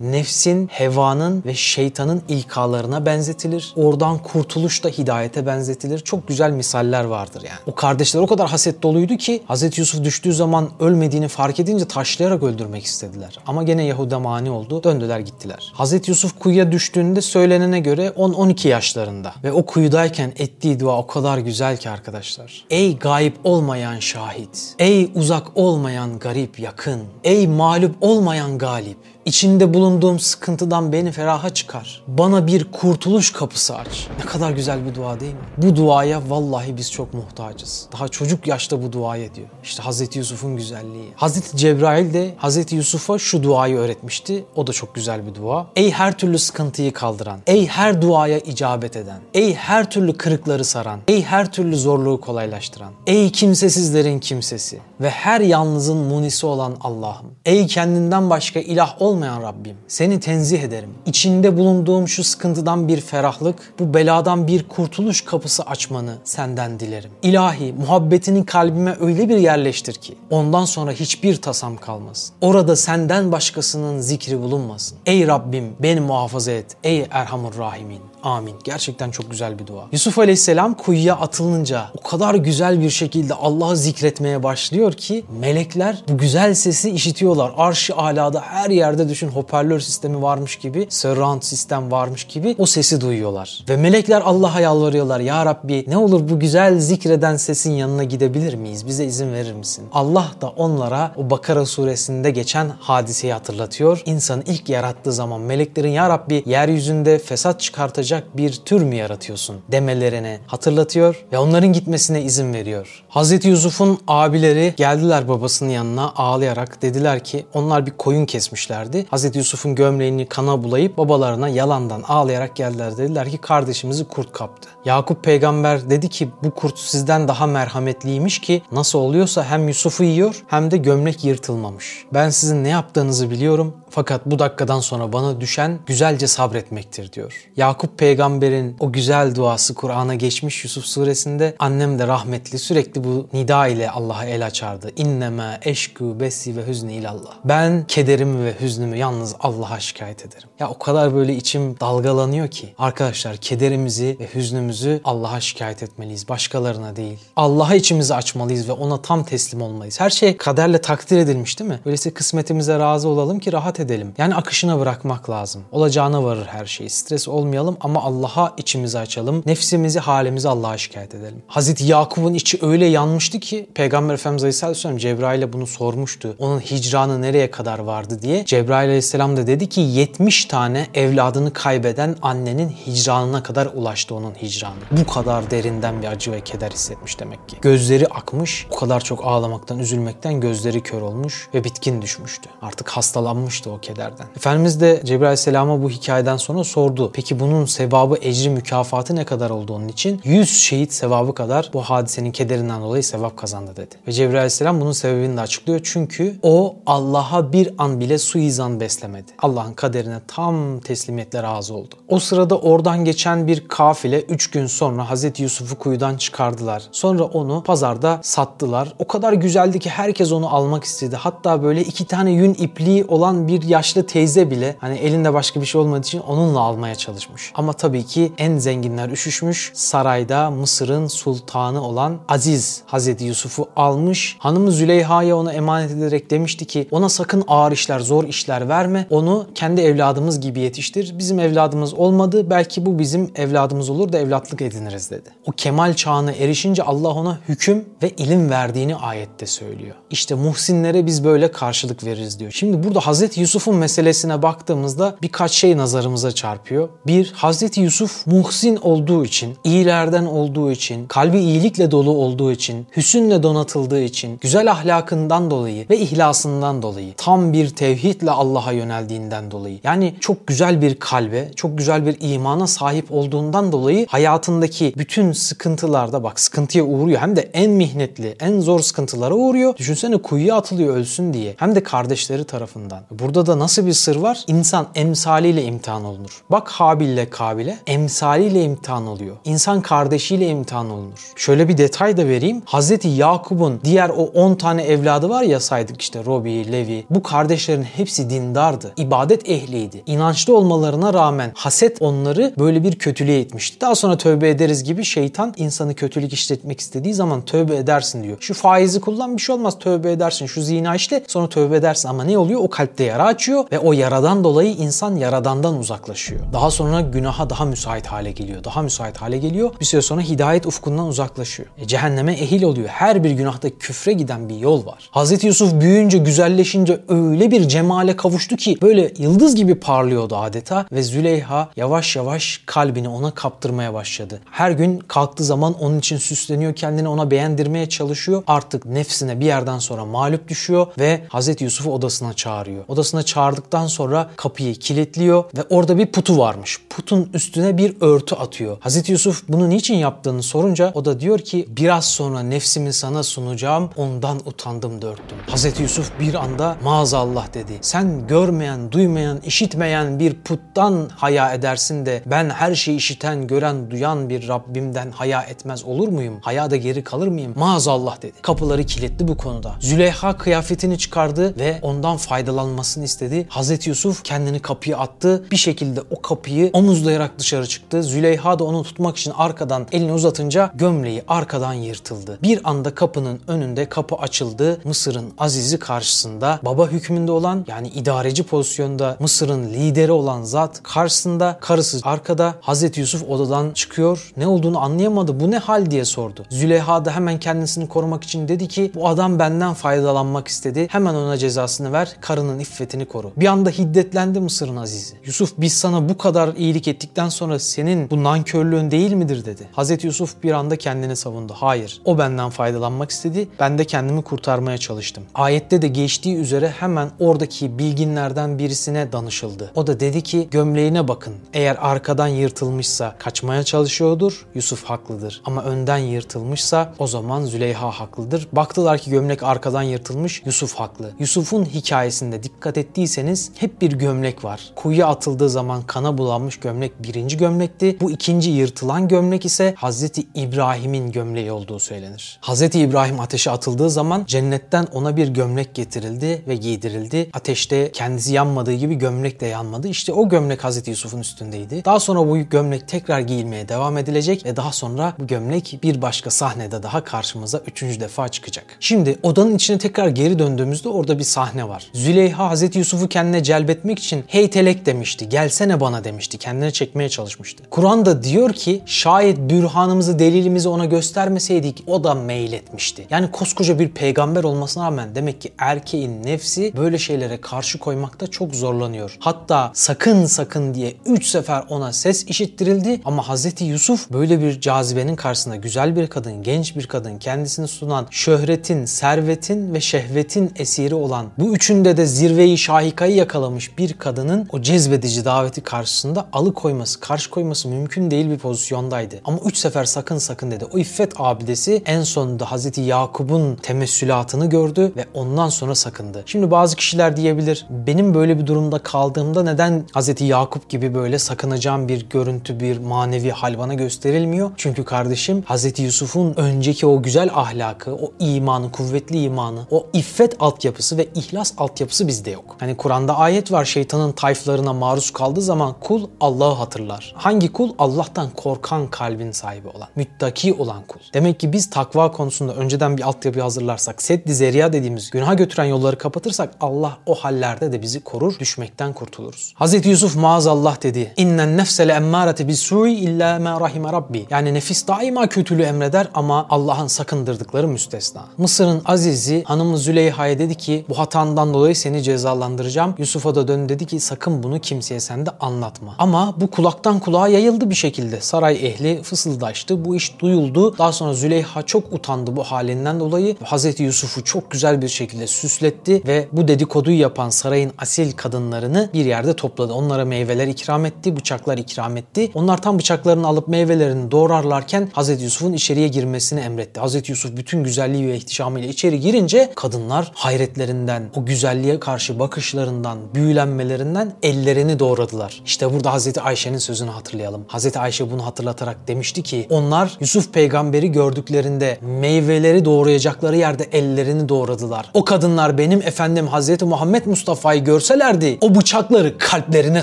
nefsin, 0.00 0.66
hevanın 0.66 1.42
ve 1.46 1.54
şeytanın 1.54 2.22
ilkalarına 2.28 3.06
benzetilir. 3.06 3.72
Oradan 3.76 4.18
kurtuluş 4.18 4.84
da 4.84 4.88
hidayete 4.88 5.46
benzetilir. 5.46 5.98
Çok 5.98 6.28
güzel 6.28 6.50
misaller 6.50 7.04
vardır 7.04 7.42
yani. 7.42 7.58
O 7.66 7.74
kardeşler 7.74 8.20
o 8.20 8.26
kadar 8.26 8.50
haset 8.50 8.82
doluydu 8.82 9.16
ki 9.16 9.42
Hazreti 9.46 9.80
Yusuf 9.80 10.04
düştüğü 10.04 10.32
zaman 10.32 10.70
ölmediğini 10.80 11.28
fark 11.28 11.60
edince 11.60 11.84
taşlayarak 11.84 12.42
öldürmek 12.42 12.84
istediler. 12.84 13.38
Ama 13.46 13.62
gene 13.62 13.84
Yahuda 13.84 14.18
mani 14.18 14.50
oldu. 14.50 14.82
Döndüler 14.84 15.20
gittiler. 15.20 15.72
Hazreti 15.74 16.10
Yusuf 16.10 16.38
kuyuya 16.38 16.72
düştüğünde 16.72 17.20
söylenene 17.20 17.80
göre 17.80 18.08
10-12 18.08 18.68
yaşlarında. 18.68 19.34
Ve 19.44 19.52
o 19.52 19.66
kuyudayken 19.66 20.32
ettiği 20.38 20.80
dua 20.80 20.98
o 20.98 21.06
kadar 21.06 21.38
güzel 21.38 21.76
ki 21.76 21.90
arkadaşlar. 21.90 22.64
Ey 22.70 22.98
gayip 22.98 23.34
olmayan 23.44 23.98
şahit. 23.98 24.74
Ey 24.78 24.95
uzak 25.14 25.46
olmayan 25.54 26.18
garip 26.18 26.60
yakın. 26.60 27.00
Ey 27.24 27.46
mağlup 27.46 27.94
olmayan 28.00 28.58
galip. 28.58 28.98
İçinde 29.26 29.74
bulunduğum 29.74 30.18
sıkıntıdan 30.18 30.92
beni 30.92 31.12
feraha 31.12 31.54
çıkar. 31.54 32.02
Bana 32.06 32.46
bir 32.46 32.72
kurtuluş 32.72 33.32
kapısı 33.32 33.76
aç. 33.76 34.08
Ne 34.18 34.24
kadar 34.24 34.50
güzel 34.50 34.86
bir 34.86 34.94
dua 34.94 35.20
değil 35.20 35.32
mi? 35.32 35.40
Bu 35.56 35.76
duaya 35.76 36.30
vallahi 36.30 36.76
biz 36.76 36.92
çok 36.92 37.14
muhtacız. 37.14 37.88
Daha 37.92 38.08
çocuk 38.08 38.46
yaşta 38.46 38.82
bu 38.82 38.92
duayı 38.92 39.24
ediyor. 39.24 39.48
İşte 39.62 39.82
Hazreti 39.82 40.18
Yusuf'un 40.18 40.56
güzelliği. 40.56 41.08
Hazreti 41.16 41.56
Cebrail 41.56 42.14
de 42.14 42.34
Hazreti 42.36 42.76
Yusuf'a 42.76 43.18
şu 43.18 43.42
duayı 43.42 43.76
öğretmişti. 43.76 44.44
O 44.56 44.66
da 44.66 44.72
çok 44.72 44.94
güzel 44.94 45.26
bir 45.26 45.34
dua. 45.34 45.66
Ey 45.76 45.90
her 45.90 46.18
türlü 46.18 46.38
sıkıntıyı 46.38 46.92
kaldıran, 46.92 47.40
ey 47.46 47.66
her 47.66 48.02
duaya 48.02 48.38
icabet 48.38 48.96
eden, 48.96 49.20
ey 49.34 49.54
her 49.54 49.90
türlü 49.90 50.16
kırıkları 50.16 50.64
saran, 50.64 51.00
ey 51.08 51.22
her 51.22 51.52
türlü 51.52 51.76
zorluğu 51.76 52.20
kolaylaştıran, 52.20 52.92
ey 53.06 53.32
kimsesizlerin 53.32 54.18
kimsesi 54.18 54.80
ve 55.00 55.10
her 55.10 55.40
yalnızın 55.40 55.96
munisi 55.96 56.46
olan 56.46 56.76
Allah'ım. 56.80 57.26
Ey 57.44 57.66
kendinden 57.66 58.30
başka 58.30 58.60
ilah 58.60 59.02
olmayan 59.02 59.15
Rabbim. 59.22 59.76
Seni 59.88 60.20
tenzih 60.20 60.62
ederim. 60.62 60.90
İçinde 61.06 61.56
bulunduğum 61.56 62.08
şu 62.08 62.24
sıkıntıdan 62.24 62.88
bir 62.88 63.00
ferahlık, 63.00 63.72
bu 63.78 63.94
beladan 63.94 64.46
bir 64.46 64.68
kurtuluş 64.68 65.24
kapısı 65.24 65.62
açmanı 65.62 66.14
senden 66.24 66.80
dilerim. 66.80 67.10
İlahi 67.22 67.72
muhabbetini 67.72 68.46
kalbime 68.46 68.96
öyle 69.00 69.28
bir 69.28 69.36
yerleştir 69.36 69.94
ki 69.94 70.14
ondan 70.30 70.64
sonra 70.64 70.92
hiçbir 70.92 71.36
tasam 71.36 71.76
kalmasın. 71.76 72.34
Orada 72.40 72.76
senden 72.76 73.32
başkasının 73.32 74.00
zikri 74.00 74.40
bulunmasın. 74.40 74.98
Ey 75.06 75.26
Rabbim 75.26 75.76
beni 75.82 76.00
muhafaza 76.00 76.52
et. 76.52 76.76
Ey 76.84 77.06
Erhamur 77.10 77.58
Rahimin. 77.58 78.00
Amin. 78.26 78.54
Gerçekten 78.64 79.10
çok 79.10 79.30
güzel 79.30 79.58
bir 79.58 79.66
dua. 79.66 79.84
Yusuf 79.92 80.18
Aleyhisselam 80.18 80.74
kuyuya 80.74 81.16
atılınca 81.16 81.86
o 81.98 82.08
kadar 82.08 82.34
güzel 82.34 82.80
bir 82.80 82.90
şekilde 82.90 83.34
Allah'ı 83.34 83.76
zikretmeye 83.76 84.42
başlıyor 84.42 84.92
ki 84.92 85.24
melekler 85.40 86.02
bu 86.08 86.18
güzel 86.18 86.54
sesi 86.54 86.90
işitiyorlar. 86.90 87.52
Arş-ı 87.56 87.96
alada 87.96 88.40
her 88.40 88.70
yerde 88.70 89.08
düşün 89.08 89.28
hoparlör 89.28 89.80
sistemi 89.80 90.22
varmış 90.22 90.56
gibi, 90.56 90.86
surround 90.90 91.42
sistem 91.42 91.90
varmış 91.90 92.24
gibi 92.24 92.54
o 92.58 92.66
sesi 92.66 93.00
duyuyorlar. 93.00 93.64
Ve 93.68 93.76
melekler 93.76 94.22
Allah'a 94.24 94.60
yalvarıyorlar. 94.60 95.20
Ya 95.20 95.46
Rabbi 95.46 95.84
ne 95.88 95.96
olur 95.96 96.28
bu 96.28 96.40
güzel 96.40 96.80
zikreden 96.80 97.36
sesin 97.36 97.72
yanına 97.72 98.04
gidebilir 98.04 98.54
miyiz? 98.54 98.86
Bize 98.86 99.04
izin 99.04 99.32
verir 99.32 99.52
misin? 99.52 99.84
Allah 99.92 100.30
da 100.40 100.48
onlara 100.48 101.12
o 101.16 101.30
Bakara 101.30 101.66
suresinde 101.66 102.30
geçen 102.30 102.68
hadiseyi 102.80 103.32
hatırlatıyor. 103.32 104.02
İnsanı 104.06 104.42
ilk 104.46 104.68
yarattığı 104.68 105.12
zaman 105.12 105.40
meleklerin 105.40 105.90
Ya 105.90 106.08
Rabbi 106.08 106.42
yeryüzünde 106.46 107.18
fesat 107.18 107.60
çıkartacak 107.60 108.15
bir 108.34 108.52
tür 108.52 108.82
mü 108.82 108.94
yaratıyorsun 108.94 109.56
demelerini 109.72 110.38
hatırlatıyor 110.46 111.24
ve 111.32 111.38
onların 111.38 111.72
gitmesine 111.72 112.22
izin 112.22 112.54
veriyor. 112.54 113.04
Hazreti 113.08 113.48
Yusuf'un 113.48 113.98
abileri 114.08 114.74
geldiler 114.76 115.28
babasının 115.28 115.70
yanına 115.70 116.12
ağlayarak 116.16 116.82
dediler 116.82 117.24
ki 117.24 117.46
onlar 117.54 117.86
bir 117.86 117.90
koyun 117.90 118.26
kesmişlerdi. 118.26 119.06
Hazreti 119.10 119.38
Yusuf'un 119.38 119.74
gömleğini 119.74 120.26
kana 120.26 120.62
bulayıp 120.62 120.98
babalarına 120.98 121.48
yalandan 121.48 122.02
ağlayarak 122.02 122.56
geldiler. 122.56 122.96
Dediler 122.96 123.30
ki 123.30 123.38
kardeşimizi 123.38 124.04
kurt 124.04 124.32
kaptı. 124.32 124.68
Yakup 124.84 125.24
peygamber 125.24 125.90
dedi 125.90 126.08
ki 126.08 126.28
bu 126.42 126.50
kurt 126.50 126.78
sizden 126.78 127.28
daha 127.28 127.46
merhametliymiş 127.46 128.40
ki 128.40 128.62
nasıl 128.72 128.98
oluyorsa 128.98 129.44
hem 129.44 129.68
Yusuf'u 129.68 130.04
yiyor 130.04 130.44
hem 130.46 130.70
de 130.70 130.76
gömlek 130.76 131.24
yırtılmamış. 131.24 132.04
Ben 132.14 132.30
sizin 132.30 132.64
ne 132.64 132.68
yaptığınızı 132.68 133.30
biliyorum 133.30 133.74
fakat 133.90 134.26
bu 134.26 134.38
dakikadan 134.38 134.80
sonra 134.80 135.12
bana 135.12 135.40
düşen 135.40 135.78
güzelce 135.86 136.26
sabretmektir 136.26 137.12
diyor. 137.12 137.48
Yakup 137.56 137.98
peygamberin 138.06 138.76
o 138.80 138.92
güzel 138.92 139.34
duası 139.34 139.74
Kur'an'a 139.74 140.14
geçmiş 140.14 140.64
Yusuf 140.64 140.84
suresinde 140.84 141.56
annem 141.58 141.98
de 141.98 142.06
rahmetli 142.06 142.58
sürekli 142.58 143.04
bu 143.04 143.26
nida 143.32 143.66
ile 143.66 143.90
Allah'a 143.90 144.24
el 144.24 144.46
açardı. 144.46 144.90
İnneme 144.96 145.60
eşku 145.62 146.20
besi 146.20 146.56
ve 146.56 146.66
hüzni 146.66 146.94
ilallah. 146.94 147.34
Ben 147.44 147.84
kederimi 147.88 148.44
ve 148.44 148.54
hüznümü 148.60 148.96
yalnız 148.96 149.36
Allah'a 149.40 149.80
şikayet 149.80 150.26
ederim. 150.26 150.48
Ya 150.60 150.68
o 150.68 150.78
kadar 150.78 151.14
böyle 151.14 151.34
içim 151.34 151.80
dalgalanıyor 151.80 152.48
ki 152.48 152.74
arkadaşlar 152.78 153.36
kederimizi 153.36 154.16
ve 154.20 154.26
hüznümüzü 154.34 155.00
Allah'a 155.04 155.40
şikayet 155.40 155.82
etmeliyiz. 155.82 156.28
Başkalarına 156.28 156.96
değil. 156.96 157.18
Allah'a 157.36 157.74
içimizi 157.74 158.14
açmalıyız 158.14 158.68
ve 158.68 158.72
ona 158.72 159.02
tam 159.02 159.24
teslim 159.24 159.62
olmalıyız. 159.62 160.00
Her 160.00 160.10
şey 160.10 160.36
kaderle 160.36 160.80
takdir 160.80 161.18
edilmiş 161.18 161.58
değil 161.58 161.70
mi? 161.70 161.80
Öyleyse 161.84 162.10
kısmetimize 162.10 162.78
razı 162.78 163.08
olalım 163.08 163.38
ki 163.38 163.52
rahat 163.52 163.80
edelim. 163.80 164.14
Yani 164.18 164.34
akışına 164.34 164.80
bırakmak 164.80 165.30
lazım. 165.30 165.62
Olacağına 165.72 166.24
varır 166.24 166.46
her 166.46 166.66
şey. 166.66 166.88
Stres 166.88 167.28
olmayalım 167.28 167.76
ama 167.80 167.95
Allah'a 168.00 168.54
içimizi 168.56 168.98
açalım. 168.98 169.42
Nefsimizi, 169.46 169.98
halimizi 169.98 170.48
Allah'a 170.48 170.78
şikayet 170.78 171.14
edelim. 171.14 171.42
Hazreti 171.46 171.84
Yakup'un 171.84 172.34
içi 172.34 172.58
öyle 172.62 172.86
yanmıştı 172.86 173.40
ki 173.40 173.66
Peygamber 173.74 174.14
Efendimiz 174.14 174.64
Aleyhisselam 174.64 174.96
Cebrail'e 174.98 175.52
bunu 175.52 175.66
sormuştu. 175.66 176.36
Onun 176.38 176.60
hicranı 176.60 177.22
nereye 177.22 177.50
kadar 177.50 177.78
vardı 177.78 178.18
diye. 178.22 178.44
Cebrail 178.44 178.88
Aleyhisselam 178.88 179.36
da 179.36 179.46
dedi 179.46 179.68
ki 179.68 179.80
70 179.80 180.44
tane 180.44 180.86
evladını 180.94 181.52
kaybeden 181.52 182.16
annenin 182.22 182.68
hicranına 182.68 183.42
kadar 183.42 183.66
ulaştı 183.66 184.14
onun 184.14 184.34
hicranı. 184.34 184.74
Bu 184.90 185.06
kadar 185.06 185.50
derinden 185.50 186.02
bir 186.02 186.06
acı 186.06 186.32
ve 186.32 186.40
keder 186.40 186.70
hissetmiş 186.70 187.20
demek 187.20 187.48
ki. 187.48 187.56
Gözleri 187.62 188.06
akmış, 188.06 188.66
o 188.70 188.76
kadar 188.76 189.00
çok 189.00 189.24
ağlamaktan, 189.24 189.78
üzülmekten 189.78 190.40
gözleri 190.40 190.82
kör 190.82 191.02
olmuş 191.02 191.48
ve 191.54 191.64
bitkin 191.64 192.02
düşmüştü. 192.02 192.48
Artık 192.62 192.88
hastalanmıştı 192.88 193.70
o 193.70 193.78
kederden. 193.78 194.26
Efendimiz 194.36 194.80
de 194.80 195.00
Cebrail 195.04 195.22
Aleyhisselam'a 195.22 195.82
bu 195.82 195.90
hikayeden 195.90 196.36
sonra 196.36 196.64
sordu. 196.64 197.10
Peki 197.14 197.40
bunun 197.40 197.64
sevabı, 197.76 198.16
ecri, 198.20 198.50
mükafatı 198.50 199.16
ne 199.16 199.24
kadar 199.24 199.50
oldu 199.50 199.76
için? 199.88 200.20
100 200.24 200.60
şehit 200.60 200.92
sevabı 200.92 201.34
kadar 201.34 201.70
bu 201.72 201.82
hadisenin 201.82 202.32
kederinden 202.32 202.82
dolayı 202.82 203.02
sevap 203.02 203.36
kazandı 203.36 203.76
dedi. 203.76 203.94
Ve 204.08 204.12
Cebrail 204.12 204.36
Aleyhisselam 204.36 204.80
bunun 204.80 204.92
sebebini 204.92 205.36
de 205.36 205.40
açıklıyor. 205.40 205.80
Çünkü 205.84 206.36
o 206.42 206.76
Allah'a 206.86 207.52
bir 207.52 207.70
an 207.78 208.00
bile 208.00 208.18
suizan 208.18 208.80
beslemedi. 208.80 209.32
Allah'ın 209.38 209.72
kaderine 209.72 210.20
tam 210.28 210.80
teslimiyetle 210.80 211.42
razı 211.42 211.74
oldu. 211.74 211.94
O 212.08 212.18
sırada 212.18 212.58
oradan 212.58 213.04
geçen 213.04 213.46
bir 213.46 213.68
kafile 213.68 214.20
3 214.20 214.50
gün 214.50 214.66
sonra 214.66 215.10
Hazreti 215.10 215.42
Yusuf'u 215.42 215.78
kuyudan 215.78 216.16
çıkardılar. 216.16 216.82
Sonra 216.92 217.24
onu 217.24 217.62
pazarda 217.62 218.20
sattılar. 218.22 218.94
O 218.98 219.06
kadar 219.06 219.32
güzeldi 219.32 219.78
ki 219.78 219.90
herkes 219.90 220.32
onu 220.32 220.54
almak 220.54 220.84
istedi. 220.84 221.16
Hatta 221.16 221.62
böyle 221.62 221.80
iki 221.80 222.04
tane 222.04 222.30
yün 222.30 222.54
ipliği 222.54 223.04
olan 223.04 223.48
bir 223.48 223.62
yaşlı 223.62 224.06
teyze 224.06 224.50
bile 224.50 224.76
hani 224.80 224.98
elinde 224.98 225.34
başka 225.34 225.60
bir 225.60 225.66
şey 225.66 225.80
olmadığı 225.80 226.00
için 226.00 226.20
onunla 226.20 226.60
almaya 226.60 226.94
çalışmış. 226.94 227.52
Ama 227.54 227.65
tabii 227.72 228.06
ki 228.06 228.32
en 228.38 228.58
zenginler 228.58 229.08
üşüşmüş. 229.08 229.72
Sarayda 229.74 230.50
Mısır'ın 230.50 231.06
sultanı 231.06 231.82
olan 231.82 232.18
Aziz 232.28 232.82
Hazreti 232.86 233.24
Yusuf'u 233.24 233.68
almış. 233.76 234.36
Hanımı 234.38 234.72
Züleyha'ya 234.72 235.36
ona 235.36 235.52
emanet 235.52 235.90
ederek 235.90 236.30
demişti 236.30 236.64
ki 236.64 236.88
ona 236.90 237.08
sakın 237.08 237.44
ağır 237.48 237.72
işler, 237.72 238.00
zor 238.00 238.24
işler 238.24 238.68
verme. 238.68 239.06
Onu 239.10 239.46
kendi 239.54 239.80
evladımız 239.80 240.40
gibi 240.40 240.60
yetiştir. 240.60 241.18
Bizim 241.18 241.40
evladımız 241.40 241.94
olmadı. 241.94 242.50
Belki 242.50 242.86
bu 242.86 242.98
bizim 242.98 243.30
evladımız 243.34 243.90
olur 243.90 244.12
da 244.12 244.18
evlatlık 244.18 244.62
ediniriz 244.62 245.10
dedi. 245.10 245.30
O 245.46 245.52
kemal 245.52 245.94
çağına 245.94 246.32
erişince 246.32 246.82
Allah 246.82 247.08
ona 247.08 247.38
hüküm 247.48 247.84
ve 248.02 248.10
ilim 248.10 248.50
verdiğini 248.50 248.96
ayette 248.96 249.46
söylüyor. 249.46 249.94
İşte 250.10 250.34
muhsinlere 250.34 251.06
biz 251.06 251.24
böyle 251.24 251.52
karşılık 251.52 252.04
veririz 252.04 252.38
diyor. 252.38 252.52
Şimdi 252.52 252.82
burada 252.86 253.00
Hazreti 253.00 253.40
Yusuf'un 253.40 253.74
meselesine 253.74 254.42
baktığımızda 254.42 255.16
birkaç 255.22 255.52
şey 255.52 255.76
nazarımıza 255.76 256.32
çarpıyor. 256.32 256.88
Bir, 257.06 257.32
Hazreti 257.32 257.55
Hazreti 257.56 257.80
Yusuf 257.80 258.26
muhsin 258.26 258.76
olduğu 258.76 259.24
için, 259.24 259.56
iyilerden 259.64 260.26
olduğu 260.26 260.70
için, 260.70 261.06
kalbi 261.06 261.38
iyilikle 261.38 261.90
dolu 261.90 262.10
olduğu 262.10 262.52
için, 262.52 262.86
hüsünle 262.96 263.42
donatıldığı 263.42 264.02
için, 264.02 264.38
güzel 264.40 264.70
ahlakından 264.70 265.50
dolayı 265.50 265.86
ve 265.90 265.98
ihlasından 265.98 266.82
dolayı, 266.82 267.14
tam 267.16 267.52
bir 267.52 267.70
tevhidle 267.70 268.30
Allah'a 268.30 268.72
yöneldiğinden 268.72 269.50
dolayı. 269.50 269.78
Yani 269.84 270.14
çok 270.20 270.46
güzel 270.46 270.82
bir 270.82 270.94
kalbe, 270.94 271.50
çok 271.56 271.78
güzel 271.78 272.06
bir 272.06 272.16
imana 272.20 272.66
sahip 272.66 273.12
olduğundan 273.12 273.72
dolayı 273.72 274.06
hayatındaki 274.08 274.94
bütün 274.96 275.32
sıkıntılarda 275.32 276.22
bak 276.22 276.40
sıkıntıya 276.40 276.84
uğruyor. 276.84 277.20
Hem 277.20 277.36
de 277.36 277.50
en 277.52 277.70
mihnetli, 277.70 278.36
en 278.40 278.60
zor 278.60 278.80
sıkıntılara 278.80 279.34
uğruyor. 279.34 279.76
Düşünsene 279.76 280.16
kuyuya 280.16 280.56
atılıyor 280.56 280.96
ölsün 280.96 281.32
diye. 281.32 281.54
Hem 281.56 281.74
de 281.74 281.82
kardeşleri 281.82 282.44
tarafından. 282.44 283.02
Burada 283.10 283.46
da 283.46 283.58
nasıl 283.58 283.86
bir 283.86 283.92
sır 283.92 284.16
var? 284.16 284.44
İnsan 284.46 284.86
emsaliyle 284.94 285.64
imtihan 285.64 286.04
olunur. 286.04 286.42
Bak 286.50 286.68
Habil'le 286.68 287.30
Kabil'e 287.46 287.78
emsaliyle 287.86 288.64
imtihan 288.64 289.06
oluyor. 289.06 289.36
İnsan 289.44 289.80
kardeşiyle 289.80 290.48
imtihan 290.48 290.90
olunur. 290.90 291.32
Şöyle 291.36 291.68
bir 291.68 291.78
detay 291.78 292.16
da 292.16 292.28
vereyim. 292.28 292.62
Hazreti 292.64 293.08
Yakup'un 293.08 293.80
diğer 293.84 294.08
o 294.08 294.22
10 294.22 294.54
tane 294.54 294.82
evladı 294.82 295.28
var 295.28 295.42
ya 295.42 295.60
saydık 295.60 296.02
işte 296.02 296.24
Robi, 296.24 296.72
Levi. 296.72 297.04
Bu 297.10 297.22
kardeşlerin 297.22 297.82
hepsi 297.82 298.30
dindardı. 298.30 298.92
ibadet 298.96 299.48
ehliydi. 299.48 300.02
İnançlı 300.06 300.56
olmalarına 300.56 301.14
rağmen 301.14 301.52
haset 301.54 302.02
onları 302.02 302.54
böyle 302.58 302.82
bir 302.82 302.98
kötülüğe 302.98 303.40
itmişti. 303.40 303.80
Daha 303.80 303.94
sonra 303.94 304.16
tövbe 304.16 304.48
ederiz 304.48 304.84
gibi 304.84 305.04
şeytan 305.04 305.54
insanı 305.56 305.94
kötülük 305.94 306.32
işletmek 306.32 306.80
istediği 306.80 307.14
zaman 307.14 307.42
tövbe 307.42 307.76
edersin 307.76 308.22
diyor. 308.22 308.36
Şu 308.40 308.54
faizi 308.54 309.00
kullan 309.00 309.36
bir 309.36 309.42
şey 309.42 309.54
olmaz 309.54 309.78
tövbe 309.78 310.12
edersin. 310.12 310.46
Şu 310.46 310.62
zina 310.62 310.94
işle 310.94 311.22
sonra 311.26 311.48
tövbe 311.48 311.76
edersin 311.76 312.08
ama 312.08 312.24
ne 312.24 312.38
oluyor? 312.38 312.60
O 312.60 312.70
kalpte 312.70 313.04
yara 313.04 313.24
açıyor 313.24 313.64
ve 313.72 313.78
o 313.78 313.92
yaradan 313.92 314.44
dolayı 314.44 314.74
insan 314.74 315.16
yaradandan 315.16 315.78
uzaklaşıyor. 315.78 316.40
Daha 316.52 316.70
sonra 316.70 317.00
günaha 317.36 317.50
daha 317.50 317.64
müsait 317.64 318.06
hale 318.06 318.32
geliyor. 318.32 318.64
Daha 318.64 318.82
müsait 318.82 319.16
hale 319.16 319.38
geliyor. 319.38 319.70
Bir 319.80 319.84
süre 319.84 320.02
sonra 320.02 320.20
hidayet 320.20 320.66
ufkundan 320.66 321.06
uzaklaşıyor. 321.06 321.68
E, 321.78 321.86
cehenneme 321.86 322.32
ehil 322.32 322.62
oluyor. 322.62 322.88
Her 322.88 323.24
bir 323.24 323.30
günahta 323.30 323.70
küfre 323.78 324.12
giden 324.12 324.48
bir 324.48 324.56
yol 324.56 324.86
var. 324.86 325.08
Hazreti 325.10 325.46
Yusuf 325.46 325.80
büyüyünce, 325.80 326.18
güzelleşince 326.18 327.00
öyle 327.08 327.50
bir 327.50 327.68
cemale 327.68 328.16
kavuştu 328.16 328.56
ki 328.56 328.76
böyle 328.82 329.12
yıldız 329.18 329.54
gibi 329.54 329.74
parlıyordu 329.74 330.36
adeta 330.36 330.86
ve 330.92 331.02
Züleyha 331.02 331.68
yavaş 331.76 332.16
yavaş 332.16 332.62
kalbini 332.66 333.08
ona 333.08 333.30
kaptırmaya 333.30 333.94
başladı. 333.94 334.40
Her 334.50 334.70
gün 334.70 334.98
kalktığı 334.98 335.44
zaman 335.44 335.74
onun 335.80 335.98
için 335.98 336.16
süsleniyor, 336.16 336.74
kendini 336.74 337.08
ona 337.08 337.30
beğendirmeye 337.30 337.88
çalışıyor. 337.88 338.42
Artık 338.46 338.86
nefsine 338.86 339.40
bir 339.40 339.46
yerden 339.46 339.78
sonra 339.78 340.04
mağlup 340.04 340.48
düşüyor 340.48 340.86
ve 340.98 341.20
Hazreti 341.28 341.64
Yusuf'u 341.64 341.90
odasına 341.92 342.34
çağırıyor. 342.34 342.84
Odasına 342.88 343.22
çağırdıktan 343.22 343.86
sonra 343.86 344.30
kapıyı 344.36 344.74
kilitliyor 344.74 345.44
ve 345.56 345.62
orada 345.70 345.98
bir 345.98 346.06
putu 346.06 346.38
varmış. 346.38 346.80
Putun 346.90 347.25
üstüne 347.34 347.78
bir 347.78 347.96
örtü 348.00 348.34
atıyor. 348.34 348.76
Hazreti 348.80 349.12
Yusuf 349.12 349.42
bunu 349.48 349.68
niçin 349.68 349.94
yaptığını 349.94 350.42
sorunca 350.42 350.92
o 350.94 351.04
da 351.04 351.20
diyor 351.20 351.38
ki 351.38 351.68
biraz 351.68 352.04
sonra 352.04 352.40
nefsimi 352.40 352.92
sana 352.92 353.22
sunacağım 353.22 353.90
ondan 353.96 354.40
utandım 354.44 355.02
dörttüm. 355.02 355.38
Hazreti 355.46 355.82
Yusuf 355.82 356.12
bir 356.20 356.34
anda 356.34 356.76
maazallah 356.84 357.54
dedi. 357.54 357.72
Sen 357.80 358.26
görmeyen, 358.26 358.92
duymayan, 358.92 359.40
işitmeyen 359.40 360.18
bir 360.18 360.34
puttan 360.34 361.10
haya 361.16 361.54
edersin 361.54 362.06
de 362.06 362.22
ben 362.26 362.50
her 362.50 362.74
şeyi 362.74 362.96
işiten, 362.96 363.46
gören, 363.46 363.90
duyan 363.90 364.28
bir 364.30 364.48
Rabbimden 364.48 365.10
haya 365.10 365.42
etmez 365.42 365.84
olur 365.84 366.08
muyum? 366.08 366.38
Hayada 366.42 366.76
geri 366.76 367.04
kalır 367.04 367.28
mıyım? 367.28 367.52
Maazallah 367.56 368.22
dedi. 368.22 368.32
Kapıları 368.42 368.84
kilitli 368.84 369.28
bu 369.28 369.36
konuda. 369.36 369.74
Züleyha 369.80 370.36
kıyafetini 370.36 370.98
çıkardı 370.98 371.58
ve 371.58 371.78
ondan 371.82 372.16
faydalanmasını 372.16 373.04
istedi. 373.04 373.46
Hazreti 373.48 373.88
Yusuf 373.88 374.24
kendini 374.24 374.60
kapıya 374.60 374.98
attı. 374.98 375.44
Bir 375.50 375.56
şekilde 375.56 376.00
o 376.10 376.22
kapıyı 376.22 376.70
omuzlayarak 376.72 377.15
dışarı 377.38 377.66
çıktı. 377.66 378.02
Züleyha 378.02 378.58
da 378.58 378.64
onu 378.64 378.82
tutmak 378.82 379.16
için 379.16 379.32
arkadan 379.36 379.86
elini 379.92 380.12
uzatınca 380.12 380.70
gömleği 380.74 381.22
arkadan 381.28 381.72
yırtıldı. 381.72 382.38
Bir 382.42 382.60
anda 382.64 382.94
kapının 382.94 383.40
önünde 383.48 383.88
kapı 383.88 384.16
açıldı. 384.16 384.80
Mısır'ın 384.84 385.32
azizi 385.38 385.78
karşısında 385.78 386.60
baba 386.62 386.88
hükmünde 386.88 387.32
olan 387.32 387.64
yani 387.68 387.88
idareci 387.88 388.42
pozisyonda 388.42 389.16
Mısır'ın 389.20 389.64
lideri 389.72 390.12
olan 390.12 390.42
zat 390.42 390.82
karşısında 390.82 391.58
karısı 391.60 392.00
arkada 392.02 392.54
Hazreti 392.60 393.00
Yusuf 393.00 393.22
odadan 393.22 393.70
çıkıyor. 393.70 394.32
Ne 394.36 394.46
olduğunu 394.46 394.80
anlayamadı. 394.80 395.40
Bu 395.40 395.50
ne 395.50 395.58
hal 395.58 395.90
diye 395.90 396.04
sordu. 396.04 396.44
Züleyha 396.50 397.04
da 397.04 397.12
hemen 397.12 397.38
kendisini 397.40 397.88
korumak 397.88 398.24
için 398.24 398.48
dedi 398.48 398.68
ki 398.68 398.92
bu 398.94 399.08
adam 399.08 399.38
benden 399.38 399.74
faydalanmak 399.74 400.48
istedi. 400.48 400.88
Hemen 400.90 401.14
ona 401.14 401.38
cezasını 401.38 401.92
ver. 401.92 402.16
Karının 402.20 402.58
iffetini 402.58 403.04
koru. 403.04 403.32
Bir 403.36 403.46
anda 403.46 403.70
hiddetlendi 403.70 404.40
Mısır'ın 404.40 404.76
azizi. 404.76 405.14
Yusuf 405.24 405.54
biz 405.58 405.72
sana 405.72 406.08
bu 406.08 406.18
kadar 406.18 406.54
iyilik 406.54 406.88
ettikten 407.06 407.28
sonra 407.28 407.58
senin 407.58 408.10
bu 408.10 408.24
nankörlüğün 408.24 408.90
değil 408.90 409.12
midir 409.12 409.44
dedi. 409.44 409.68
Hazreti 409.72 410.06
Yusuf 410.06 410.42
bir 410.42 410.52
anda 410.52 410.76
kendini 410.76 411.16
savundu. 411.16 411.52
Hayır. 411.56 412.00
O 412.04 412.18
benden 412.18 412.50
faydalanmak 412.50 413.10
istedi. 413.10 413.48
Ben 413.60 413.78
de 413.78 413.84
kendimi 413.84 414.22
kurtarmaya 414.22 414.78
çalıştım. 414.78 415.24
Ayette 415.34 415.82
de 415.82 415.88
geçtiği 415.88 416.36
üzere 416.36 416.68
hemen 416.68 417.10
oradaki 417.18 417.78
bilginlerden 417.78 418.58
birisine 418.58 419.12
danışıldı. 419.12 419.72
O 419.74 419.86
da 419.86 420.00
dedi 420.00 420.22
ki 420.22 420.48
gömleğine 420.50 421.08
bakın. 421.08 421.34
Eğer 421.54 421.76
arkadan 421.80 422.28
yırtılmışsa 422.28 423.14
kaçmaya 423.18 423.62
çalışıyordur. 423.62 424.46
Yusuf 424.54 424.84
haklıdır. 424.84 425.42
Ama 425.44 425.62
önden 425.62 425.98
yırtılmışsa 425.98 426.92
o 426.98 427.06
zaman 427.06 427.44
Züleyha 427.44 427.90
haklıdır. 427.90 428.48
Baktılar 428.52 428.98
ki 428.98 429.10
gömlek 429.10 429.42
arkadan 429.42 429.82
yırtılmış. 429.82 430.42
Yusuf 430.46 430.74
haklı. 430.74 431.10
Yusuf'un 431.18 431.64
hikayesinde 431.64 432.42
dikkat 432.42 432.78
ettiyseniz 432.78 433.50
hep 433.56 433.82
bir 433.82 433.92
gömlek 433.92 434.44
var. 434.44 434.72
Kuyuya 434.76 435.06
atıldığı 435.06 435.50
zaman 435.50 435.82
kana 435.82 436.18
bulanmış 436.18 436.56
gömlek 436.60 436.85
birinci 436.98 437.36
gömlekti. 437.36 437.96
Bu 438.00 438.10
ikinci 438.10 438.50
yırtılan 438.50 439.08
gömlek 439.08 439.44
ise 439.44 439.74
Hazreti 439.76 440.26
İbrahim'in 440.34 441.12
gömleği 441.12 441.52
olduğu 441.52 441.78
söylenir. 441.78 442.38
Hazreti 442.40 442.80
İbrahim 442.80 443.20
ateşe 443.20 443.50
atıldığı 443.50 443.90
zaman 443.90 444.24
cennetten 444.26 444.86
ona 444.92 445.16
bir 445.16 445.28
gömlek 445.28 445.74
getirildi 445.74 446.42
ve 446.48 446.56
giydirildi. 446.56 447.30
Ateşte 447.32 447.92
kendisi 447.92 448.32
yanmadığı 448.32 448.72
gibi 448.72 448.94
gömlek 448.94 449.40
de 449.40 449.46
yanmadı. 449.46 449.88
İşte 449.88 450.12
o 450.12 450.28
gömlek 450.28 450.64
Hazreti 450.64 450.90
Yusuf'un 450.90 451.20
üstündeydi. 451.20 451.84
Daha 451.84 452.00
sonra 452.00 452.28
bu 452.28 452.38
gömlek 452.38 452.88
tekrar 452.88 453.20
giyilmeye 453.20 453.68
devam 453.68 453.98
edilecek 453.98 454.44
ve 454.44 454.56
daha 454.56 454.72
sonra 454.72 455.14
bu 455.18 455.26
gömlek 455.26 455.78
bir 455.82 456.02
başka 456.02 456.30
sahnede 456.30 456.82
daha 456.82 457.04
karşımıza 457.04 457.58
üçüncü 457.58 458.00
defa 458.00 458.28
çıkacak. 458.28 458.76
Şimdi 458.80 459.18
odanın 459.22 459.54
içine 459.54 459.78
tekrar 459.78 460.08
geri 460.08 460.38
döndüğümüzde 460.38 460.88
orada 460.88 461.18
bir 461.18 461.24
sahne 461.24 461.68
var. 461.68 461.86
Züleyha 461.92 462.50
Hazreti 462.50 462.78
Yusuf'u 462.78 463.08
kendine 463.08 463.42
celbetmek 463.42 463.98
için 463.98 464.24
hey 464.26 464.50
telek 464.50 464.86
demişti. 464.86 465.28
Gelsene 465.28 465.80
bana 465.80 466.04
demişti. 466.04 466.38
Kendine 466.38 466.70
çekmeye 466.76 467.08
çalışmıştı. 467.08 467.64
Kur'an 467.70 468.06
da 468.06 468.22
diyor 468.22 468.52
ki 468.52 468.82
şayet 468.86 469.38
bürhanımızı 469.38 470.18
delilimizi 470.18 470.68
ona 470.68 470.84
göstermeseydik 470.84 471.84
o 471.86 472.04
da 472.04 472.14
meyletmişti. 472.14 473.06
Yani 473.10 473.30
koskoca 473.30 473.78
bir 473.78 473.88
peygamber 473.88 474.44
olmasına 474.44 474.86
rağmen 474.86 475.14
demek 475.14 475.40
ki 475.40 475.52
erkeğin 475.58 476.22
nefsi 476.22 476.72
böyle 476.76 476.98
şeylere 476.98 477.40
karşı 477.40 477.78
koymakta 477.78 478.26
çok 478.26 478.54
zorlanıyor. 478.54 479.16
Hatta 479.18 479.70
sakın 479.74 480.26
sakın 480.26 480.74
diye 480.74 480.94
3 481.06 481.26
sefer 481.26 481.64
ona 481.68 481.92
ses 481.92 482.24
işittirildi 482.24 483.00
ama 483.04 483.28
Hazreti 483.28 483.64
Yusuf 483.64 484.10
böyle 484.10 484.40
bir 484.40 484.60
cazibenin 484.60 485.16
karşısında 485.16 485.56
güzel 485.56 485.96
bir 485.96 486.06
kadın, 486.06 486.42
genç 486.42 486.76
bir 486.76 486.86
kadın, 486.86 487.18
kendisini 487.18 487.68
sunan 487.68 488.06
şöhretin, 488.10 488.84
servetin 488.84 489.74
ve 489.74 489.80
şehvetin 489.80 490.52
esiri 490.56 490.94
olan 490.94 491.26
bu 491.38 491.54
üçünde 491.54 491.96
de 491.96 492.06
zirveyi 492.06 492.58
şahikayı 492.58 493.14
yakalamış 493.14 493.78
bir 493.78 493.92
kadının 493.92 494.48
o 494.52 494.62
cezbedici 494.62 495.24
daveti 495.24 495.60
karşısında 495.60 496.28
alıkoyması, 496.66 497.00
karşı 497.00 497.30
koyması 497.30 497.68
mümkün 497.68 498.10
değil 498.10 498.30
bir 498.30 498.38
pozisyondaydı. 498.38 499.20
Ama 499.24 499.38
3 499.44 499.56
sefer 499.56 499.84
sakın 499.84 500.18
sakın 500.18 500.50
dedi. 500.50 500.64
O 500.74 500.78
iffet 500.78 501.12
abidesi 501.16 501.82
en 501.86 502.02
sonunda 502.02 502.50
Hazreti 502.50 502.80
Yakup'un 502.80 503.56
temessülatını 503.56 504.46
gördü 504.46 504.92
ve 504.96 505.04
ondan 505.14 505.48
sonra 505.48 505.74
sakındı. 505.74 506.22
Şimdi 506.26 506.50
bazı 506.50 506.76
kişiler 506.76 507.16
diyebilir 507.16 507.66
benim 507.70 508.14
böyle 508.14 508.38
bir 508.38 508.46
durumda 508.46 508.78
kaldığımda 508.78 509.42
neden 509.42 509.84
Hazreti 509.92 510.24
Yakup 510.24 510.68
gibi 510.68 510.94
böyle 510.94 511.18
sakınacağım 511.18 511.88
bir 511.88 512.08
görüntü, 512.08 512.60
bir 512.60 512.78
manevi 512.78 513.30
hal 513.30 513.58
bana 513.58 513.74
gösterilmiyor? 513.74 514.50
Çünkü 514.56 514.84
kardeşim 514.84 515.42
Hazreti 515.42 515.82
Yusuf'un 515.82 516.34
önceki 516.36 516.86
o 516.86 517.02
güzel 517.02 517.30
ahlakı, 517.34 517.94
o 517.94 518.12
imanı, 518.18 518.72
kuvvetli 518.72 519.22
imanı, 519.22 519.66
o 519.70 519.86
iffet 519.92 520.36
altyapısı 520.40 520.98
ve 520.98 521.08
ihlas 521.14 521.52
altyapısı 521.58 522.08
bizde 522.08 522.30
yok. 522.30 522.56
Hani 522.58 522.76
Kur'an'da 522.76 523.16
ayet 523.16 523.52
var 523.52 523.64
şeytanın 523.64 524.12
tayflarına 524.12 524.72
maruz 524.72 525.10
kaldığı 525.10 525.42
zaman 525.42 525.74
kul 525.80 526.06
Allah'ı 526.20 526.55
hatırlar. 526.58 527.14
Hangi 527.16 527.52
kul? 527.52 527.70
Allah'tan 527.78 528.30
korkan 528.30 528.90
kalbin 528.90 529.32
sahibi 529.32 529.68
olan, 529.68 529.88
müttaki 529.96 530.54
olan 530.54 530.82
kul. 530.88 531.00
Demek 531.14 531.40
ki 531.40 531.52
biz 531.52 531.70
takva 531.70 532.12
konusunda 532.12 532.54
önceden 532.54 532.96
bir 532.96 533.02
altyapı 533.02 533.42
hazırlarsak, 533.42 534.02
seddi 534.02 534.34
zeriya 534.34 534.72
dediğimiz 534.72 535.10
günaha 535.10 535.36
götüren 535.36 535.64
yolları 535.64 535.98
kapatırsak 535.98 536.54
Allah 536.60 536.96
o 537.06 537.14
hallerde 537.14 537.72
de 537.72 537.82
bizi 537.82 538.00
korur, 538.00 538.38
düşmekten 538.38 538.92
kurtuluruz. 538.92 539.52
Hazreti 539.56 539.88
Yusuf 539.88 540.16
maazallah 540.16 540.82
dedi. 540.82 541.12
İnnen 541.16 541.56
nefsele 541.56 541.92
emmârete 541.92 542.44
bisû'i 542.44 542.92
illa 542.92 543.38
ma 543.38 543.60
rahime 543.60 543.92
rabbi. 543.92 544.26
Yani 544.30 544.54
nefis 544.54 544.88
daima 544.88 545.26
kötülüğü 545.26 545.62
emreder 545.62 546.08
ama 546.14 546.46
Allah'ın 546.50 546.86
sakındırdıkları 546.86 547.68
müstesna. 547.68 548.24
Mısır'ın 548.38 548.82
azizi 548.84 549.44
hanımı 549.44 549.78
Züleyha'ya 549.78 550.38
dedi 550.38 550.54
ki 550.54 550.84
bu 550.88 550.98
hatandan 550.98 551.54
dolayı 551.54 551.76
seni 551.76 552.02
cezalandıracağım. 552.02 552.94
Yusuf'a 552.98 553.34
da 553.34 553.48
dön 553.48 553.68
dedi 553.68 553.86
ki 553.86 554.00
sakın 554.00 554.42
bunu 554.42 554.60
kimseye 554.60 555.00
sen 555.00 555.26
de 555.26 555.30
anlatma. 555.40 555.94
Ama 555.98 556.34
bu 556.40 556.45
bu 556.46 556.50
kulaktan 556.50 556.98
kulağa 556.98 557.28
yayıldı 557.28 557.70
bir 557.70 557.74
şekilde. 557.74 558.20
Saray 558.20 558.66
ehli 558.66 559.02
fısıldaştı. 559.02 559.84
Bu 559.84 559.96
iş 559.96 560.20
duyuldu. 560.20 560.78
Daha 560.78 560.92
sonra 560.92 561.14
Züleyha 561.14 561.62
çok 561.62 561.92
utandı 561.92 562.36
bu 562.36 562.44
halinden 562.44 563.00
dolayı. 563.00 563.36
Hazreti 563.44 563.82
Yusuf'u 563.82 564.24
çok 564.24 564.50
güzel 564.50 564.82
bir 564.82 564.88
şekilde 564.88 565.26
süsletti 565.26 566.02
ve 566.06 566.28
bu 566.32 566.48
dedikoduyu 566.48 567.00
yapan 567.00 567.30
sarayın 567.30 567.72
asil 567.78 568.12
kadınlarını 568.12 568.90
bir 568.94 569.04
yerde 569.04 569.36
topladı. 569.36 569.72
Onlara 569.72 570.04
meyveler 570.04 570.46
ikram 570.46 570.84
etti, 570.84 571.16
bıçaklar 571.16 571.58
ikram 571.58 571.96
etti. 571.96 572.30
Onlar 572.34 572.62
tam 572.62 572.78
bıçaklarını 572.78 573.26
alıp 573.26 573.48
meyvelerini 573.48 574.10
doğrarlarken 574.10 574.88
Hazreti 574.92 575.24
Yusuf'un 575.24 575.52
içeriye 575.52 575.88
girmesini 575.88 576.40
emretti. 576.40 576.80
Hazreti 576.80 577.12
Yusuf 577.12 577.36
bütün 577.36 577.64
güzelliği 577.64 578.08
ve 578.08 578.16
ihtişamıyla 578.16 578.68
içeri 578.68 579.00
girince 579.00 579.52
kadınlar 579.56 580.12
hayretlerinden, 580.14 581.10
o 581.16 581.24
güzelliğe 581.26 581.80
karşı 581.80 582.18
bakışlarından, 582.18 582.98
büyülenmelerinden 583.14 584.12
ellerini 584.22 584.78
doğradılar. 584.78 585.42
İşte 585.46 585.72
burada 585.72 585.92
Hazreti 585.92 586.20
Ayşe'nin 586.36 586.58
sözünü 586.58 586.90
hatırlayalım. 586.90 587.44
Hazreti 587.48 587.78
Ayşe 587.78 588.10
bunu 588.10 588.26
hatırlatarak 588.26 588.88
demişti 588.88 589.22
ki 589.22 589.46
onlar 589.50 589.96
Yusuf 590.00 590.32
peygamberi 590.32 590.92
gördüklerinde 590.92 591.78
meyveleri 591.80 592.64
doğrayacakları 592.64 593.36
yerde 593.36 593.64
ellerini 593.72 594.28
doğradılar. 594.28 594.90
O 594.94 595.04
kadınlar 595.04 595.58
benim 595.58 595.82
efendim 595.82 596.26
Hazreti 596.26 596.64
Muhammed 596.64 597.06
Mustafa'yı 597.06 597.64
görselerdi 597.64 598.38
o 598.40 598.54
bıçakları 598.54 599.18
kalplerine 599.18 599.82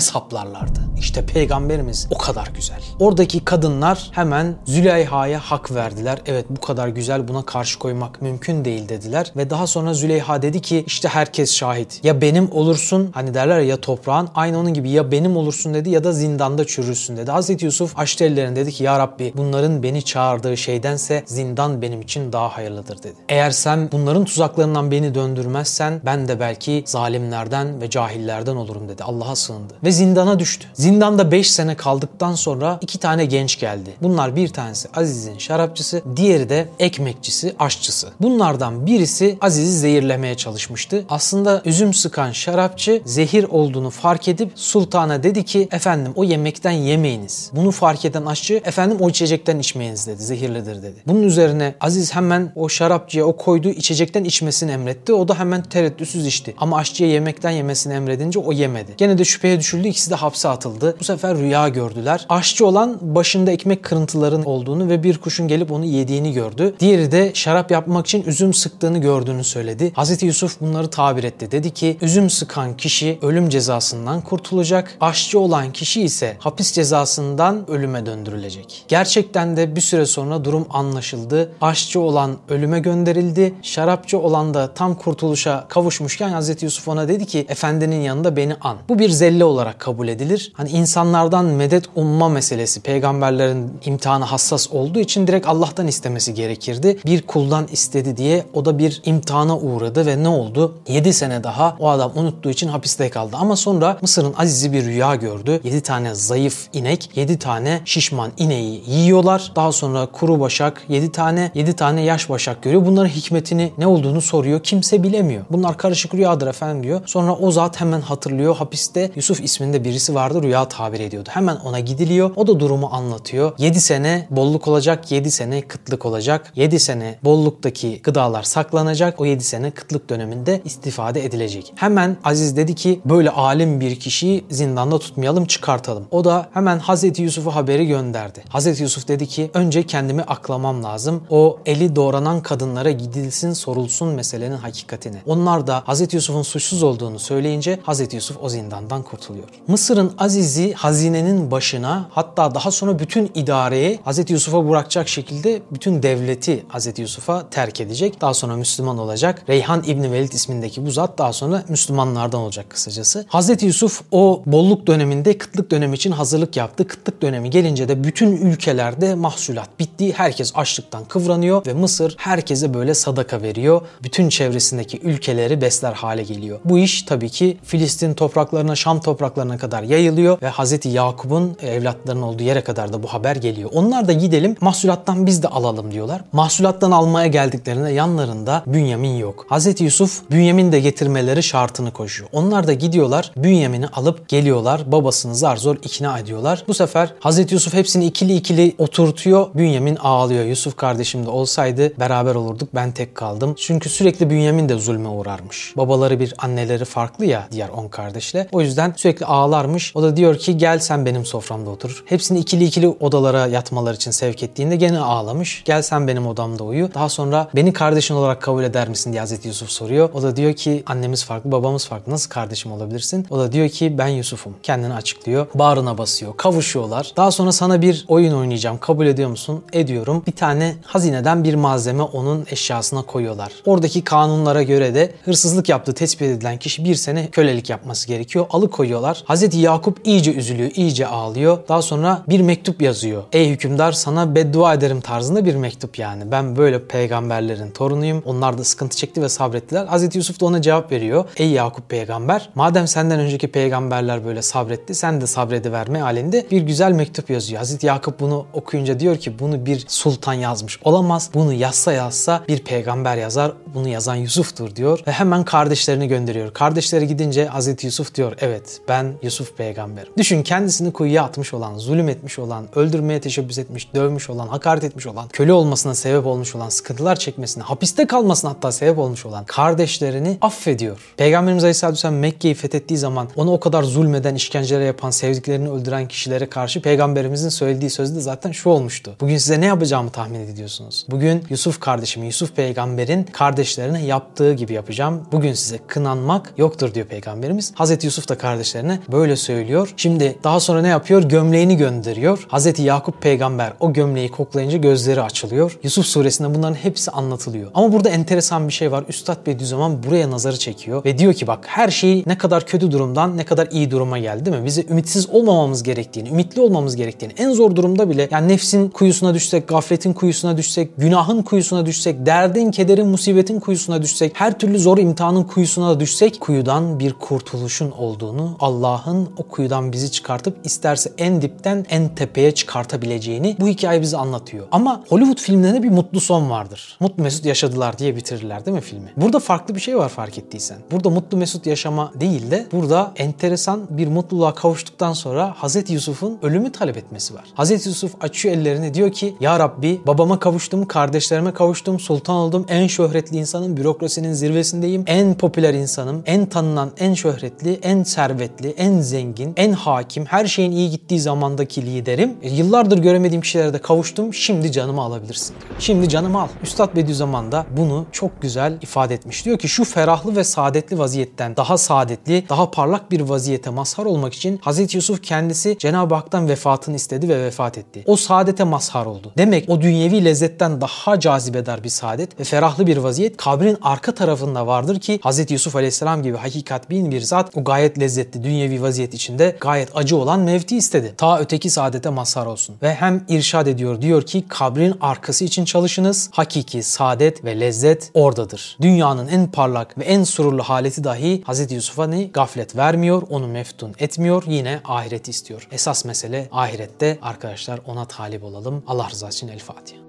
saplarlardı. 0.00 0.80
İşte 0.98 1.26
peygamberimiz 1.26 2.06
o 2.10 2.18
kadar 2.18 2.46
güzel. 2.54 2.80
Oradaki 3.00 3.44
kadınlar 3.44 4.08
hemen 4.10 4.54
Züleyha'ya 4.64 5.40
hak 5.40 5.74
verdiler. 5.74 6.18
Evet 6.26 6.46
bu 6.50 6.60
kadar 6.60 6.88
güzel 6.88 7.28
buna 7.28 7.42
karşı 7.42 7.78
koymak 7.78 8.22
mümkün 8.22 8.64
değil 8.64 8.88
dediler. 8.88 9.32
Ve 9.36 9.50
daha 9.50 9.66
sonra 9.66 9.94
Züleyha 9.94 10.42
dedi 10.42 10.62
ki 10.62 10.84
işte 10.86 11.08
herkes 11.08 11.54
şahit. 11.54 12.04
Ya 12.04 12.20
benim 12.20 12.52
olursun 12.52 13.10
hani 13.14 13.34
derler 13.34 13.60
ya 13.60 13.76
toprağın 13.76 14.28
aynı 14.34 14.58
onun 14.58 14.74
gibi 14.74 14.90
ya 14.90 15.10
benim 15.12 15.36
olursun 15.36 15.74
dedi 15.74 15.90
ya 15.90 16.04
da 16.04 16.12
zindanda 16.44 16.66
çürürsün 16.66 17.16
dedi. 17.16 17.30
Hazreti 17.30 17.64
Yusuf 17.64 17.98
açtı 17.98 18.24
ellerini 18.24 18.56
dedi 18.56 18.72
ki 18.72 18.84
ya 18.84 18.98
Rabbi 18.98 19.32
bunların 19.36 19.82
beni 19.82 20.02
çağırdığı 20.02 20.56
şeydense 20.56 21.22
zindan 21.26 21.82
benim 21.82 22.00
için 22.00 22.32
daha 22.32 22.48
hayırlıdır 22.48 22.98
dedi. 22.98 23.14
Eğer 23.28 23.50
sen 23.50 23.88
bunların 23.92 24.24
tuzaklarından 24.24 24.90
beni 24.90 25.14
döndürmezsen 25.14 26.00
ben 26.04 26.28
de 26.28 26.40
belki 26.40 26.84
zalimlerden 26.86 27.80
ve 27.80 27.90
cahillerden 27.90 28.56
olurum 28.56 28.88
dedi. 28.88 29.04
Allah'a 29.04 29.36
sığındı. 29.36 29.74
Ve 29.84 29.92
zindana 29.92 30.38
düştü. 30.38 30.66
Zindanda 30.74 31.30
5 31.30 31.50
sene 31.50 31.76
kaldıktan 31.76 32.34
sonra 32.34 32.78
iki 32.80 32.98
tane 32.98 33.24
genç 33.24 33.60
geldi. 33.60 33.90
Bunlar 34.02 34.36
bir 34.36 34.48
tanesi 34.48 34.88
Aziz'in 34.96 35.38
şarapçısı, 35.38 36.02
diğeri 36.16 36.48
de 36.48 36.68
ekmekçisi, 36.78 37.54
aşçısı. 37.58 38.08
Bunlardan 38.20 38.86
birisi 38.86 39.38
Aziz'i 39.40 39.78
zehirlemeye 39.78 40.34
çalışmıştı. 40.34 41.04
Aslında 41.08 41.62
üzüm 41.64 41.94
sıkan 41.94 42.32
şarapçı 42.32 43.02
zehir 43.04 43.44
olduğunu 43.44 43.90
fark 43.90 44.28
edip 44.28 44.52
sultana 44.54 45.22
dedi 45.22 45.44
ki 45.44 45.68
efendim 45.72 46.12
o 46.16 46.24
yemekten 46.34 46.70
yemeyiniz. 46.70 47.50
Bunu 47.52 47.70
fark 47.70 48.04
eden 48.04 48.26
aşçı 48.26 48.54
efendim 48.64 48.96
o 49.00 49.10
içecekten 49.10 49.58
içmeyiniz 49.58 50.06
dedi. 50.06 50.22
Zehirlidir 50.22 50.82
dedi. 50.82 51.02
Bunun 51.06 51.22
üzerine 51.22 51.74
Aziz 51.80 52.14
hemen 52.14 52.52
o 52.56 52.68
şarapçıya 52.68 53.24
o 53.24 53.36
koyduğu 53.36 53.70
içecekten 53.70 54.24
içmesini 54.24 54.70
emretti. 54.70 55.12
O 55.12 55.28
da 55.28 55.38
hemen 55.38 55.62
tereddütsüz 55.62 56.26
içti. 56.26 56.54
Ama 56.58 56.76
aşçıya 56.76 57.10
yemekten 57.10 57.50
yemesini 57.50 57.94
emredince 57.94 58.38
o 58.38 58.52
yemedi. 58.52 58.94
Gene 58.96 59.18
de 59.18 59.24
şüpheye 59.24 59.58
düşüldü. 59.58 59.88
İkisi 59.88 60.10
de 60.10 60.14
hapse 60.14 60.48
atıldı. 60.48 60.96
Bu 61.00 61.04
sefer 61.04 61.38
rüya 61.38 61.68
gördüler. 61.68 62.26
Aşçı 62.28 62.66
olan 62.66 62.98
başında 63.02 63.50
ekmek 63.50 63.82
kırıntıların 63.82 64.44
olduğunu 64.44 64.88
ve 64.88 65.02
bir 65.02 65.18
kuşun 65.18 65.48
gelip 65.48 65.72
onu 65.72 65.84
yediğini 65.84 66.32
gördü. 66.32 66.74
Diğeri 66.80 67.12
de 67.12 67.30
şarap 67.34 67.70
yapmak 67.70 68.06
için 68.06 68.22
üzüm 68.26 68.54
sıktığını 68.54 68.98
gördüğünü 68.98 69.44
söyledi. 69.44 69.92
Hazreti 69.94 70.26
Yusuf 70.26 70.60
bunları 70.60 70.90
tabir 70.90 71.24
etti. 71.24 71.50
Dedi 71.50 71.70
ki 71.70 71.96
üzüm 72.02 72.30
sıkan 72.30 72.76
kişi 72.76 73.18
ölüm 73.22 73.48
cezasından 73.48 74.20
kurtulacak. 74.20 74.96
Aşçı 75.00 75.38
olan 75.38 75.72
kişi 75.72 76.02
ise 76.02 76.13
hapis 76.38 76.72
cezasından 76.72 77.70
ölüme 77.70 78.06
döndürülecek. 78.06 78.84
Gerçekten 78.88 79.56
de 79.56 79.76
bir 79.76 79.80
süre 79.80 80.06
sonra 80.06 80.44
durum 80.44 80.66
anlaşıldı. 80.70 81.52
Aşçı 81.60 82.00
olan 82.00 82.36
ölüme 82.48 82.80
gönderildi. 82.80 83.54
Şarapçı 83.62 84.18
olan 84.18 84.54
da 84.54 84.74
tam 84.74 84.94
kurtuluşa 84.94 85.64
kavuşmuşken 85.68 86.28
Hazreti 86.28 86.64
Yusuf 86.64 86.88
ona 86.88 87.08
dedi 87.08 87.26
ki 87.26 87.46
efendinin 87.48 88.00
yanında 88.00 88.36
beni 88.36 88.54
an. 88.60 88.76
Bu 88.88 88.98
bir 88.98 89.10
zelle 89.10 89.44
olarak 89.44 89.80
kabul 89.80 90.08
edilir. 90.08 90.52
Hani 90.54 90.68
insanlardan 90.68 91.44
medet 91.44 91.84
umma 91.94 92.28
meselesi 92.28 92.80
peygamberlerin 92.80 93.72
imtihanı 93.84 94.24
hassas 94.24 94.70
olduğu 94.70 94.98
için 94.98 95.26
direkt 95.26 95.46
Allah'tan 95.46 95.86
istemesi 95.86 96.34
gerekirdi. 96.34 96.98
Bir 97.06 97.22
kuldan 97.22 97.66
istedi 97.72 98.16
diye 98.16 98.46
o 98.54 98.64
da 98.64 98.78
bir 98.78 99.02
imtihana 99.04 99.58
uğradı 99.58 100.06
ve 100.06 100.22
ne 100.22 100.28
oldu? 100.28 100.74
7 100.88 101.12
sene 101.12 101.44
daha 101.44 101.76
o 101.80 101.88
adam 101.88 102.12
unuttuğu 102.14 102.50
için 102.50 102.68
hapiste 102.68 103.10
kaldı. 103.10 103.36
Ama 103.38 103.56
sonra 103.56 103.98
Mısır'ın 104.02 104.34
Aziz'i 104.38 104.72
bir 104.72 104.84
rüya 104.84 105.14
gördü. 105.14 105.60
7 105.64 105.80
tane 105.80 106.03
zayıf 106.12 106.68
inek, 106.72 107.10
7 107.14 107.38
tane 107.38 107.80
şişman 107.84 108.32
ineği 108.36 108.82
yiyorlar. 108.86 109.52
Daha 109.56 109.72
sonra 109.72 110.06
kuru 110.06 110.40
başak 110.40 110.82
7 110.88 111.12
tane, 111.12 111.50
7 111.54 111.72
tane 111.72 112.02
yaş 112.02 112.30
başak 112.30 112.62
görüyor. 112.62 112.86
Bunların 112.86 113.08
hikmetini 113.08 113.72
ne 113.78 113.86
olduğunu 113.86 114.20
soruyor. 114.20 114.60
Kimse 114.62 115.02
bilemiyor. 115.02 115.44
Bunlar 115.50 115.78
karışık 115.78 116.14
rüyadır 116.14 116.46
efendim 116.46 116.82
diyor. 116.82 117.00
Sonra 117.06 117.34
o 117.34 117.50
zat 117.50 117.80
hemen 117.80 118.00
hatırlıyor. 118.00 118.56
Hapiste 118.56 119.10
Yusuf 119.16 119.40
isminde 119.40 119.84
birisi 119.84 120.14
vardı 120.14 120.42
rüya 120.42 120.68
tabir 120.68 121.00
ediyordu. 121.00 121.28
Hemen 121.32 121.56
ona 121.56 121.80
gidiliyor. 121.80 122.30
O 122.36 122.46
da 122.46 122.60
durumu 122.60 122.88
anlatıyor. 122.92 123.52
7 123.58 123.80
sene 123.80 124.26
bolluk 124.30 124.68
olacak, 124.68 125.12
7 125.12 125.30
sene 125.30 125.62
kıtlık 125.62 126.06
olacak. 126.06 126.52
7 126.56 126.80
sene 126.80 127.18
bolluktaki 127.24 128.00
gıdalar 128.02 128.42
saklanacak. 128.42 129.20
O 129.20 129.24
7 129.24 129.44
sene 129.44 129.70
kıtlık 129.70 130.10
döneminde 130.10 130.60
istifade 130.64 131.24
edilecek. 131.24 131.72
Hemen 131.76 132.16
Aziz 132.24 132.56
dedi 132.56 132.74
ki 132.74 133.00
böyle 133.04 133.30
alim 133.30 133.80
bir 133.80 134.00
kişiyi 134.00 134.44
zindanda 134.50 134.98
tutmayalım 134.98 135.44
çıkartalım. 135.44 135.93
O 136.10 136.24
da 136.24 136.48
hemen 136.52 136.78
Hazreti 136.78 137.22
Yusuf'a 137.22 137.54
haberi 137.54 137.86
gönderdi. 137.86 138.44
Hazreti 138.48 138.82
Yusuf 138.82 139.08
dedi 139.08 139.26
ki 139.26 139.50
önce 139.54 139.82
kendimi 139.82 140.22
aklamam 140.22 140.84
lazım. 140.84 141.22
O 141.30 141.58
eli 141.66 141.96
doğranan 141.96 142.42
kadınlara 142.42 142.90
gidilsin 142.90 143.52
sorulsun 143.52 144.08
meselenin 144.08 144.56
hakikatini. 144.56 145.16
Onlar 145.26 145.66
da 145.66 145.82
Hazreti 145.86 146.16
Yusuf'un 146.16 146.42
suçsuz 146.42 146.82
olduğunu 146.82 147.18
söyleyince 147.18 147.80
Hazreti 147.82 148.16
Yusuf 148.16 148.36
o 148.42 148.48
zindandan 148.48 149.02
kurtuluyor. 149.02 149.48
Mısır'ın 149.68 150.12
Aziz'i 150.18 150.74
hazinenin 150.74 151.50
başına 151.50 152.08
hatta 152.10 152.54
daha 152.54 152.70
sonra 152.70 152.98
bütün 152.98 153.30
idareyi 153.34 154.00
Hazreti 154.04 154.32
Yusuf'a 154.32 154.68
bırakacak 154.68 155.08
şekilde 155.08 155.62
bütün 155.72 156.02
devleti 156.02 156.64
Hazreti 156.68 157.02
Yusuf'a 157.02 157.50
terk 157.50 157.80
edecek. 157.80 158.20
Daha 158.20 158.34
sonra 158.34 158.56
Müslüman 158.56 158.98
olacak. 158.98 159.42
Reyhan 159.48 159.82
İbni 159.86 160.12
Velid 160.12 160.32
ismindeki 160.32 160.86
bu 160.86 160.90
zat 160.90 161.18
daha 161.18 161.32
sonra 161.32 161.64
Müslümanlardan 161.68 162.40
olacak 162.40 162.70
kısacası. 162.70 163.26
Hazreti 163.28 163.66
Yusuf 163.66 164.02
o 164.12 164.42
bolluk 164.46 164.86
döneminde 164.86 165.38
kıtlık 165.38 165.70
dönemi 165.84 165.96
için 165.96 166.12
hazırlık 166.12 166.56
yaptı. 166.56 166.86
Kıtlık 166.86 167.22
dönemi 167.22 167.50
gelince 167.50 167.88
de 167.88 168.04
bütün 168.04 168.36
ülkelerde 168.36 169.14
mahsulat 169.14 169.68
bitti. 169.78 170.12
Herkes 170.12 170.52
açlıktan 170.54 171.04
kıvranıyor 171.04 171.66
ve 171.66 171.72
Mısır 171.72 172.14
herkese 172.18 172.74
böyle 172.74 172.94
sadaka 172.94 173.42
veriyor. 173.42 173.80
Bütün 174.02 174.28
çevresindeki 174.28 175.00
ülkeleri 175.00 175.60
besler 175.60 175.92
hale 175.92 176.22
geliyor. 176.22 176.60
Bu 176.64 176.78
iş 176.78 177.02
tabii 177.02 177.28
ki 177.28 177.58
Filistin 177.64 178.14
topraklarına, 178.14 178.76
Şam 178.76 179.00
topraklarına 179.00 179.58
kadar 179.58 179.82
yayılıyor 179.82 180.42
ve 180.42 180.48
Hazreti 180.48 180.88
Yakup'un 180.88 181.56
evlatlarının 181.62 182.22
olduğu 182.22 182.42
yere 182.42 182.60
kadar 182.60 182.92
da 182.92 183.02
bu 183.02 183.06
haber 183.06 183.36
geliyor. 183.36 183.70
Onlar 183.74 184.08
da 184.08 184.12
gidelim 184.12 184.56
mahsulattan 184.60 185.26
biz 185.26 185.42
de 185.42 185.48
alalım 185.48 185.92
diyorlar. 185.92 186.20
Mahsulattan 186.32 186.90
almaya 186.90 187.26
geldiklerinde 187.26 187.90
yanlarında 187.90 188.62
Bünyamin 188.66 189.16
yok. 189.16 189.46
Hazreti 189.48 189.84
Yusuf 189.84 190.30
Bünyamin 190.30 190.72
de 190.72 190.80
getirmeleri 190.80 191.42
şartını 191.42 191.90
koşuyor. 191.90 192.30
Onlar 192.32 192.66
da 192.66 192.72
gidiyorlar 192.72 193.32
Bünyamin'i 193.36 193.86
alıp 193.88 194.28
geliyorlar. 194.28 194.92
Babasını 194.92 195.34
zar 195.34 195.56
zor 195.56 195.73
ikna 195.82 196.18
ediyorlar. 196.18 196.64
Bu 196.68 196.74
sefer 196.74 197.14
Hazreti 197.20 197.54
Yusuf 197.54 197.74
hepsini 197.74 198.06
ikili 198.06 198.34
ikili 198.34 198.74
oturtuyor. 198.78 199.46
Bünyamin 199.54 199.96
ağlıyor. 199.96 200.44
Yusuf 200.44 200.76
kardeşim 200.76 201.26
de 201.26 201.30
olsaydı 201.30 202.00
beraber 202.00 202.34
olurduk. 202.34 202.68
Ben 202.74 202.92
tek 202.92 203.14
kaldım. 203.14 203.54
Çünkü 203.58 203.88
sürekli 203.88 204.30
Bünyamin 204.30 204.68
de 204.68 204.78
zulme 204.78 205.08
uğrarmış. 205.08 205.74
Babaları 205.76 206.20
bir 206.20 206.34
anneleri 206.38 206.84
farklı 206.84 207.24
ya 207.24 207.48
diğer 207.52 207.68
on 207.68 207.88
kardeşle. 207.88 208.48
O 208.52 208.60
yüzden 208.60 208.94
sürekli 208.96 209.26
ağlarmış. 209.26 209.92
O 209.96 210.02
da 210.02 210.16
diyor 210.16 210.38
ki 210.38 210.56
gel 210.56 210.78
sen 210.78 211.06
benim 211.06 211.26
soframda 211.26 211.70
otur. 211.70 212.04
Hepsini 212.06 212.38
ikili 212.38 212.64
ikili 212.64 212.88
odalara 212.88 213.46
yatmalar 213.46 213.94
için 213.94 214.10
sevk 214.10 214.42
ettiğinde 214.42 214.76
gene 214.76 214.98
ağlamış. 214.98 215.62
Gel 215.64 215.82
sen 215.82 216.08
benim 216.08 216.26
odamda 216.26 216.64
uyu. 216.64 216.94
Daha 216.94 217.08
sonra 217.08 217.48
beni 217.56 217.72
kardeşin 217.72 218.14
olarak 218.14 218.42
kabul 218.42 218.64
eder 218.64 218.88
misin 218.88 219.12
diye 219.12 219.20
Hazreti 219.20 219.48
Yusuf 219.48 219.70
soruyor. 219.70 220.10
O 220.14 220.22
da 220.22 220.36
diyor 220.36 220.52
ki 220.52 220.82
annemiz 220.86 221.24
farklı, 221.24 221.52
babamız 221.52 221.86
farklı. 221.86 222.12
Nasıl 222.12 222.30
kardeşim 222.30 222.72
olabilirsin? 222.72 223.26
O 223.30 223.38
da 223.38 223.52
diyor 223.52 223.68
ki 223.68 223.98
ben 223.98 224.08
Yusuf'um. 224.08 224.54
Kendini 224.62 224.94
açıklıyor. 224.94 225.46
Bağrına 225.64 225.98
basıyor. 225.98 226.36
Kavuşuyorlar. 226.36 227.12
Daha 227.16 227.30
sonra 227.30 227.52
sana 227.52 227.82
bir 227.82 228.04
oyun 228.08 228.34
oynayacağım. 228.34 228.78
Kabul 228.78 229.06
ediyor 229.06 229.30
musun? 229.30 229.64
Ediyorum. 229.72 230.22
Bir 230.26 230.32
tane 230.32 230.74
hazineden 230.84 231.44
bir 231.44 231.54
malzeme 231.54 232.02
onun 232.02 232.46
eşyasına 232.50 233.02
koyuyorlar. 233.02 233.52
Oradaki 233.66 234.04
kanunlara 234.04 234.62
göre 234.62 234.94
de 234.94 235.12
hırsızlık 235.24 235.68
yaptığı 235.68 235.92
tespit 235.92 236.22
edilen 236.22 236.58
kişi 236.58 236.84
bir 236.84 236.94
sene 236.94 237.30
kölelik 237.30 237.70
yapması 237.70 238.08
gerekiyor. 238.08 238.46
Alıkoyuyorlar. 238.50 239.22
Hazreti 239.24 239.58
Yakup 239.58 240.00
iyice 240.04 240.34
üzülüyor, 240.34 240.70
iyice 240.74 241.06
ağlıyor. 241.06 241.58
Daha 241.68 241.82
sonra 241.82 242.22
bir 242.28 242.40
mektup 242.40 242.82
yazıyor. 242.82 243.22
Ey 243.32 243.50
hükümdar 243.50 243.92
sana 243.92 244.34
beddua 244.34 244.74
ederim 244.74 245.00
tarzında 245.00 245.44
bir 245.44 245.54
mektup 245.54 245.98
yani. 245.98 246.30
Ben 246.32 246.56
böyle 246.56 246.86
peygamberlerin 246.86 247.70
torunuyum. 247.70 248.22
Onlar 248.26 248.58
da 248.58 248.64
sıkıntı 248.64 248.96
çekti 248.96 249.22
ve 249.22 249.28
sabrettiler. 249.28 249.86
Hazreti 249.86 250.18
Yusuf 250.18 250.40
da 250.40 250.46
ona 250.46 250.62
cevap 250.62 250.92
veriyor. 250.92 251.24
Ey 251.36 251.50
Yakup 251.50 251.88
peygamber 251.88 252.50
madem 252.54 252.88
senden 252.88 253.20
önceki 253.20 253.48
peygamberler 253.48 254.24
böyle 254.24 254.42
sabretti 254.42 254.94
sen 254.94 255.20
de 255.20 255.26
sabret 255.26 255.53
sabrediverme 255.54 256.00
halinde 256.00 256.46
bir 256.50 256.62
güzel 256.62 256.92
mektup 256.92 257.30
yazıyor. 257.30 257.58
Hazreti 257.58 257.86
Yakup 257.86 258.20
bunu 258.20 258.46
okuyunca 258.52 259.00
diyor 259.00 259.16
ki 259.16 259.38
bunu 259.38 259.66
bir 259.66 259.84
sultan 259.88 260.32
yazmış 260.32 260.78
olamaz. 260.84 261.30
Bunu 261.34 261.52
yazsa 261.52 261.92
yazsa 261.92 262.44
bir 262.48 262.58
peygamber 262.58 263.16
yazar. 263.16 263.52
Bunu 263.74 263.88
yazan 263.88 264.14
Yusuf'tur 264.14 264.76
diyor 264.76 265.00
ve 265.06 265.12
hemen 265.12 265.44
kardeşlerini 265.44 266.08
gönderiyor. 266.08 266.52
Kardeşleri 266.52 267.06
gidince 267.06 267.46
Hazreti 267.46 267.86
Yusuf 267.86 268.14
diyor 268.14 268.32
evet 268.40 268.80
ben 268.88 269.14
Yusuf 269.22 269.56
peygamber. 269.56 270.06
Düşün 270.18 270.42
kendisini 270.42 270.92
kuyuya 270.92 271.24
atmış 271.24 271.54
olan, 271.54 271.78
zulüm 271.78 272.08
etmiş 272.08 272.38
olan, 272.38 272.66
öldürmeye 272.74 273.20
teşebbüs 273.20 273.58
etmiş, 273.58 273.94
dövmüş 273.94 274.30
olan, 274.30 274.48
hakaret 274.48 274.84
etmiş 274.84 275.06
olan, 275.06 275.28
köle 275.28 275.52
olmasına 275.52 275.94
sebep 275.94 276.26
olmuş 276.26 276.54
olan, 276.54 276.68
sıkıntılar 276.68 277.16
çekmesine, 277.16 277.64
hapiste 277.64 278.06
kalmasına 278.06 278.50
hatta 278.50 278.72
sebep 278.72 278.98
olmuş 278.98 279.26
olan 279.26 279.44
kardeşlerini 279.44 280.38
affediyor. 280.40 280.98
Peygamberimiz 281.16 281.64
Aleyhisselatü 281.64 281.94
Vesselam 281.94 282.14
Mekke'yi 282.14 282.54
fethettiği 282.54 282.98
zaman 282.98 283.28
onu 283.36 283.52
o 283.52 283.60
kadar 283.60 283.82
zulmeden, 283.82 284.34
işkenceler 284.34 284.86
yapan, 284.86 285.10
sevdiklerini 285.44 285.70
öldüren 285.70 286.08
kişilere 286.08 286.46
karşı 286.46 286.82
Peygamberimizin 286.82 287.48
söylediği 287.48 287.90
sözde 287.90 288.20
zaten 288.20 288.52
şu 288.52 288.68
olmuştu. 288.68 289.16
Bugün 289.20 289.38
size 289.38 289.60
ne 289.60 289.66
yapacağımı 289.66 290.10
tahmin 290.10 290.40
ediyorsunuz. 290.40 291.06
Bugün 291.10 291.44
Yusuf 291.50 291.80
kardeşimi, 291.80 292.26
Yusuf 292.26 292.56
peygamberin 292.56 293.24
kardeşlerine 293.24 294.04
yaptığı 294.04 294.52
gibi 294.52 294.72
yapacağım. 294.72 295.26
Bugün 295.32 295.52
size 295.52 295.78
kınanmak 295.86 296.52
yoktur 296.56 296.94
diyor 296.94 297.06
Peygamberimiz. 297.06 297.72
Hazreti 297.74 298.06
Yusuf 298.06 298.28
da 298.28 298.38
kardeşlerine 298.38 298.98
böyle 299.12 299.36
söylüyor. 299.36 299.94
Şimdi 299.96 300.38
daha 300.44 300.60
sonra 300.60 300.82
ne 300.82 300.88
yapıyor? 300.88 301.22
Gömleğini 301.22 301.76
gönderiyor. 301.76 302.46
Hazreti 302.48 302.82
Yakup 302.82 303.22
peygamber 303.22 303.72
o 303.80 303.92
gömleği 303.92 304.30
koklayınca 304.30 304.78
gözleri 304.78 305.22
açılıyor. 305.22 305.78
Yusuf 305.82 306.06
suresinde 306.06 306.54
bunların 306.54 306.74
hepsi 306.74 307.10
anlatılıyor. 307.10 307.70
Ama 307.74 307.92
burada 307.92 308.08
enteresan 308.08 308.68
bir 308.68 308.72
şey 308.72 308.92
var. 308.92 309.04
Üstad 309.08 309.46
Bediüzzaman 309.46 310.02
buraya 310.02 310.30
nazarı 310.30 310.58
çekiyor 310.58 311.04
ve 311.04 311.18
diyor 311.18 311.34
ki 311.34 311.46
bak 311.46 311.64
her 311.68 311.88
şey 311.88 312.22
ne 312.26 312.38
kadar 312.38 312.66
kötü 312.66 312.90
durumdan 312.90 313.36
ne 313.36 313.44
kadar 313.44 313.68
iyi 313.70 313.90
duruma 313.90 314.18
geldi 314.18 314.44
değil 314.44 314.56
mi? 314.56 314.64
Bize 314.64 314.84
ümitsiz 314.90 315.28
olmamamız 315.34 315.82
gerektiğini, 315.82 316.28
ümitli 316.28 316.60
olmamız 316.60 316.96
gerektiğini, 316.96 317.32
en 317.38 317.52
zor 317.52 317.76
durumda 317.76 318.10
bile 318.10 318.28
yani 318.30 318.48
nefsin 318.48 318.88
kuyusuna 318.88 319.34
düşsek, 319.34 319.68
gafletin 319.68 320.12
kuyusuna 320.12 320.56
düşsek, 320.56 320.90
günahın 320.98 321.42
kuyusuna 321.42 321.86
düşsek, 321.86 322.26
derdin, 322.26 322.70
kederin, 322.70 323.06
musibetin 323.06 323.60
kuyusuna 323.60 324.02
düşsek, 324.02 324.32
her 324.34 324.58
türlü 324.58 324.78
zor 324.78 324.98
imtihanın 324.98 325.44
kuyusuna 325.44 326.00
düşsek 326.00 326.40
kuyudan 326.40 326.98
bir 326.98 327.12
kurtuluşun 327.12 327.90
olduğunu, 327.90 328.56
Allah'ın 328.60 329.28
o 329.36 329.42
kuyudan 329.42 329.92
bizi 329.92 330.12
çıkartıp 330.12 330.66
isterse 330.66 331.12
en 331.18 331.42
dipten 331.42 331.86
en 331.90 332.14
tepeye 332.14 332.54
çıkartabileceğini 332.54 333.56
bu 333.60 333.68
hikaye 333.68 334.00
bize 334.00 334.16
anlatıyor. 334.16 334.66
Ama 334.72 335.04
Hollywood 335.08 335.38
filmlerinde 335.38 335.82
bir 335.82 335.90
mutlu 335.90 336.20
son 336.20 336.50
vardır. 336.50 336.96
Mutlu 337.00 337.22
Mesut 337.22 337.44
yaşadılar 337.44 337.98
diye 337.98 338.16
bitirirler 338.16 338.66
değil 338.66 338.74
mi 338.74 338.80
filmi? 338.80 339.12
Burada 339.16 339.38
farklı 339.38 339.74
bir 339.74 339.80
şey 339.80 339.96
var 339.96 340.08
fark 340.08 340.38
ettiysen. 340.38 340.78
Burada 340.90 341.10
mutlu 341.10 341.38
Mesut 341.38 341.66
yaşama 341.66 342.12
değil 342.20 342.50
de 342.50 342.66
burada 342.72 343.12
enteresan 343.16 343.80
bir 343.90 344.08
mutluluğa 344.08 344.54
kavuştuktan 344.54 345.12
sonra 345.14 345.54
Hazreti 345.56 345.92
Yusuf'un 345.92 346.38
ölümü 346.42 346.72
talep 346.72 346.96
etmesi 346.96 347.34
var. 347.34 347.44
Hazreti 347.54 347.88
Yusuf 347.88 348.14
açıyor 348.20 348.54
ellerini 348.54 348.94
diyor 348.94 349.12
ki 349.12 349.36
Ya 349.40 349.58
Rabbi 349.58 350.00
babama 350.06 350.38
kavuştum, 350.38 350.86
kardeşlerime 350.86 351.54
kavuştum, 351.54 352.00
sultan 352.00 352.36
oldum, 352.36 352.66
en 352.68 352.86
şöhretli 352.86 353.36
insanım, 353.36 353.76
bürokrasinin 353.76 354.32
zirvesindeyim, 354.32 355.04
en 355.06 355.34
popüler 355.34 355.74
insanım, 355.74 356.22
en 356.26 356.46
tanınan, 356.46 356.90
en 356.98 357.14
şöhretli, 357.14 357.78
en 357.82 358.02
servetli, 358.02 358.68
en 358.68 359.00
zengin, 359.00 359.52
en 359.56 359.72
hakim, 359.72 360.24
her 360.24 360.46
şeyin 360.46 360.72
iyi 360.72 360.90
gittiği 360.90 361.20
zamandaki 361.20 361.86
liderim. 361.86 362.36
E, 362.42 362.50
yıllardır 362.50 362.98
göremediğim 362.98 363.42
kişilere 363.42 363.72
de 363.72 363.78
kavuştum, 363.78 364.34
şimdi 364.34 364.72
canımı 364.72 365.00
alabilirsin. 365.00 365.56
Şimdi 365.78 366.08
canımı 366.08 366.40
al. 366.40 366.48
Üstad 366.62 366.96
Bediüzzaman 366.96 367.52
da 367.52 367.66
bunu 367.76 368.06
çok 368.12 368.42
güzel 368.42 368.78
ifade 368.82 369.14
etmiş. 369.14 369.44
Diyor 369.44 369.58
ki 369.58 369.68
şu 369.68 369.84
ferahlı 369.84 370.36
ve 370.36 370.44
saadetli 370.44 370.98
vaziyetten 370.98 371.56
daha 371.56 371.78
saadetli, 371.78 372.44
daha 372.48 372.70
parlak 372.70 373.10
bir 373.10 373.20
vaziyete 373.20 373.70
mazhar 373.70 374.04
olmak 374.04 374.34
için 374.34 374.58
Hazreti 374.62 374.96
Yusuf 374.96 375.03
kendisi 375.22 375.76
Cenab-ı 375.78 376.14
Hak'tan 376.14 376.48
vefatını 376.48 376.96
istedi 376.96 377.28
ve 377.28 377.44
vefat 377.44 377.78
etti. 377.78 378.02
O 378.06 378.16
saadete 378.16 378.64
mazhar 378.64 379.06
oldu. 379.06 379.32
Demek 379.38 379.68
o 379.68 379.80
dünyevi 379.80 380.24
lezzetten 380.24 380.80
daha 380.80 381.20
cazibedar 381.20 381.84
bir 381.84 381.88
saadet 381.88 382.40
ve 382.40 382.44
ferahlı 382.44 382.86
bir 382.86 382.96
vaziyet 382.96 383.36
kabrin 383.36 383.78
arka 383.82 384.14
tarafında 384.14 384.66
vardır 384.66 385.00
ki 385.00 385.20
Hazreti 385.22 385.52
Yusuf 385.52 385.76
Aleyhisselam 385.76 386.22
gibi 386.22 386.36
hakikat 386.36 386.90
bin 386.90 387.10
bir 387.10 387.20
zat 387.20 387.56
o 387.56 387.64
gayet 387.64 388.00
lezzetli 388.00 388.42
dünyevi 388.42 388.82
vaziyet 388.82 389.14
içinde 389.14 389.56
gayet 389.60 389.88
acı 389.94 390.16
olan 390.16 390.40
mevti 390.40 390.76
istedi. 390.76 391.14
Ta 391.16 391.38
öteki 391.38 391.70
saadete 391.70 392.10
mazhar 392.10 392.46
olsun. 392.46 392.76
Ve 392.82 392.94
hem 392.94 393.24
irşad 393.28 393.66
ediyor 393.66 394.02
diyor 394.02 394.22
ki 394.22 394.44
kabrin 394.48 394.94
arkası 395.00 395.44
için 395.44 395.64
çalışınız. 395.64 396.30
Hakiki 396.32 396.82
saadet 396.82 397.44
ve 397.44 397.60
lezzet 397.60 398.10
oradadır. 398.14 398.76
Dünyanın 398.80 399.28
en 399.28 399.46
parlak 399.46 399.98
ve 399.98 400.04
en 400.04 400.24
sururlu 400.24 400.62
haleti 400.62 401.04
dahi 401.04 401.42
Hazreti 401.44 401.74
Yusuf'a 401.74 402.06
ne 402.06 402.24
gaflet 402.24 402.76
vermiyor, 402.76 403.22
onu 403.30 403.46
meftun 403.46 403.94
etmiyor, 403.98 404.42
yine 404.46 404.80
ahiret 404.94 405.28
istiyor. 405.28 405.68
Esas 405.72 406.04
mesele 406.04 406.48
ahirette 406.52 407.18
arkadaşlar 407.22 407.80
ona 407.86 408.04
talip 408.04 408.44
olalım. 408.44 408.84
Allah 408.86 409.10
rızası 409.10 409.36
için 409.36 409.48
El 409.48 409.58
Fatiha. 409.58 410.04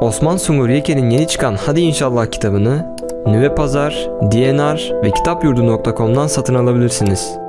Osman 0.00 0.36
Sungur 0.36 0.68
Yeke'nin 0.68 1.10
yeni 1.10 1.28
çıkan 1.28 1.56
Hadi 1.66 1.80
İnşallah 1.80 2.26
kitabını 2.26 2.96
Nüve 3.26 3.54
Pazar, 3.54 3.92
DNR 4.22 5.02
ve 5.02 5.10
kitapyurdu.com'dan 5.10 6.26
satın 6.26 6.54
alabilirsiniz. 6.54 7.41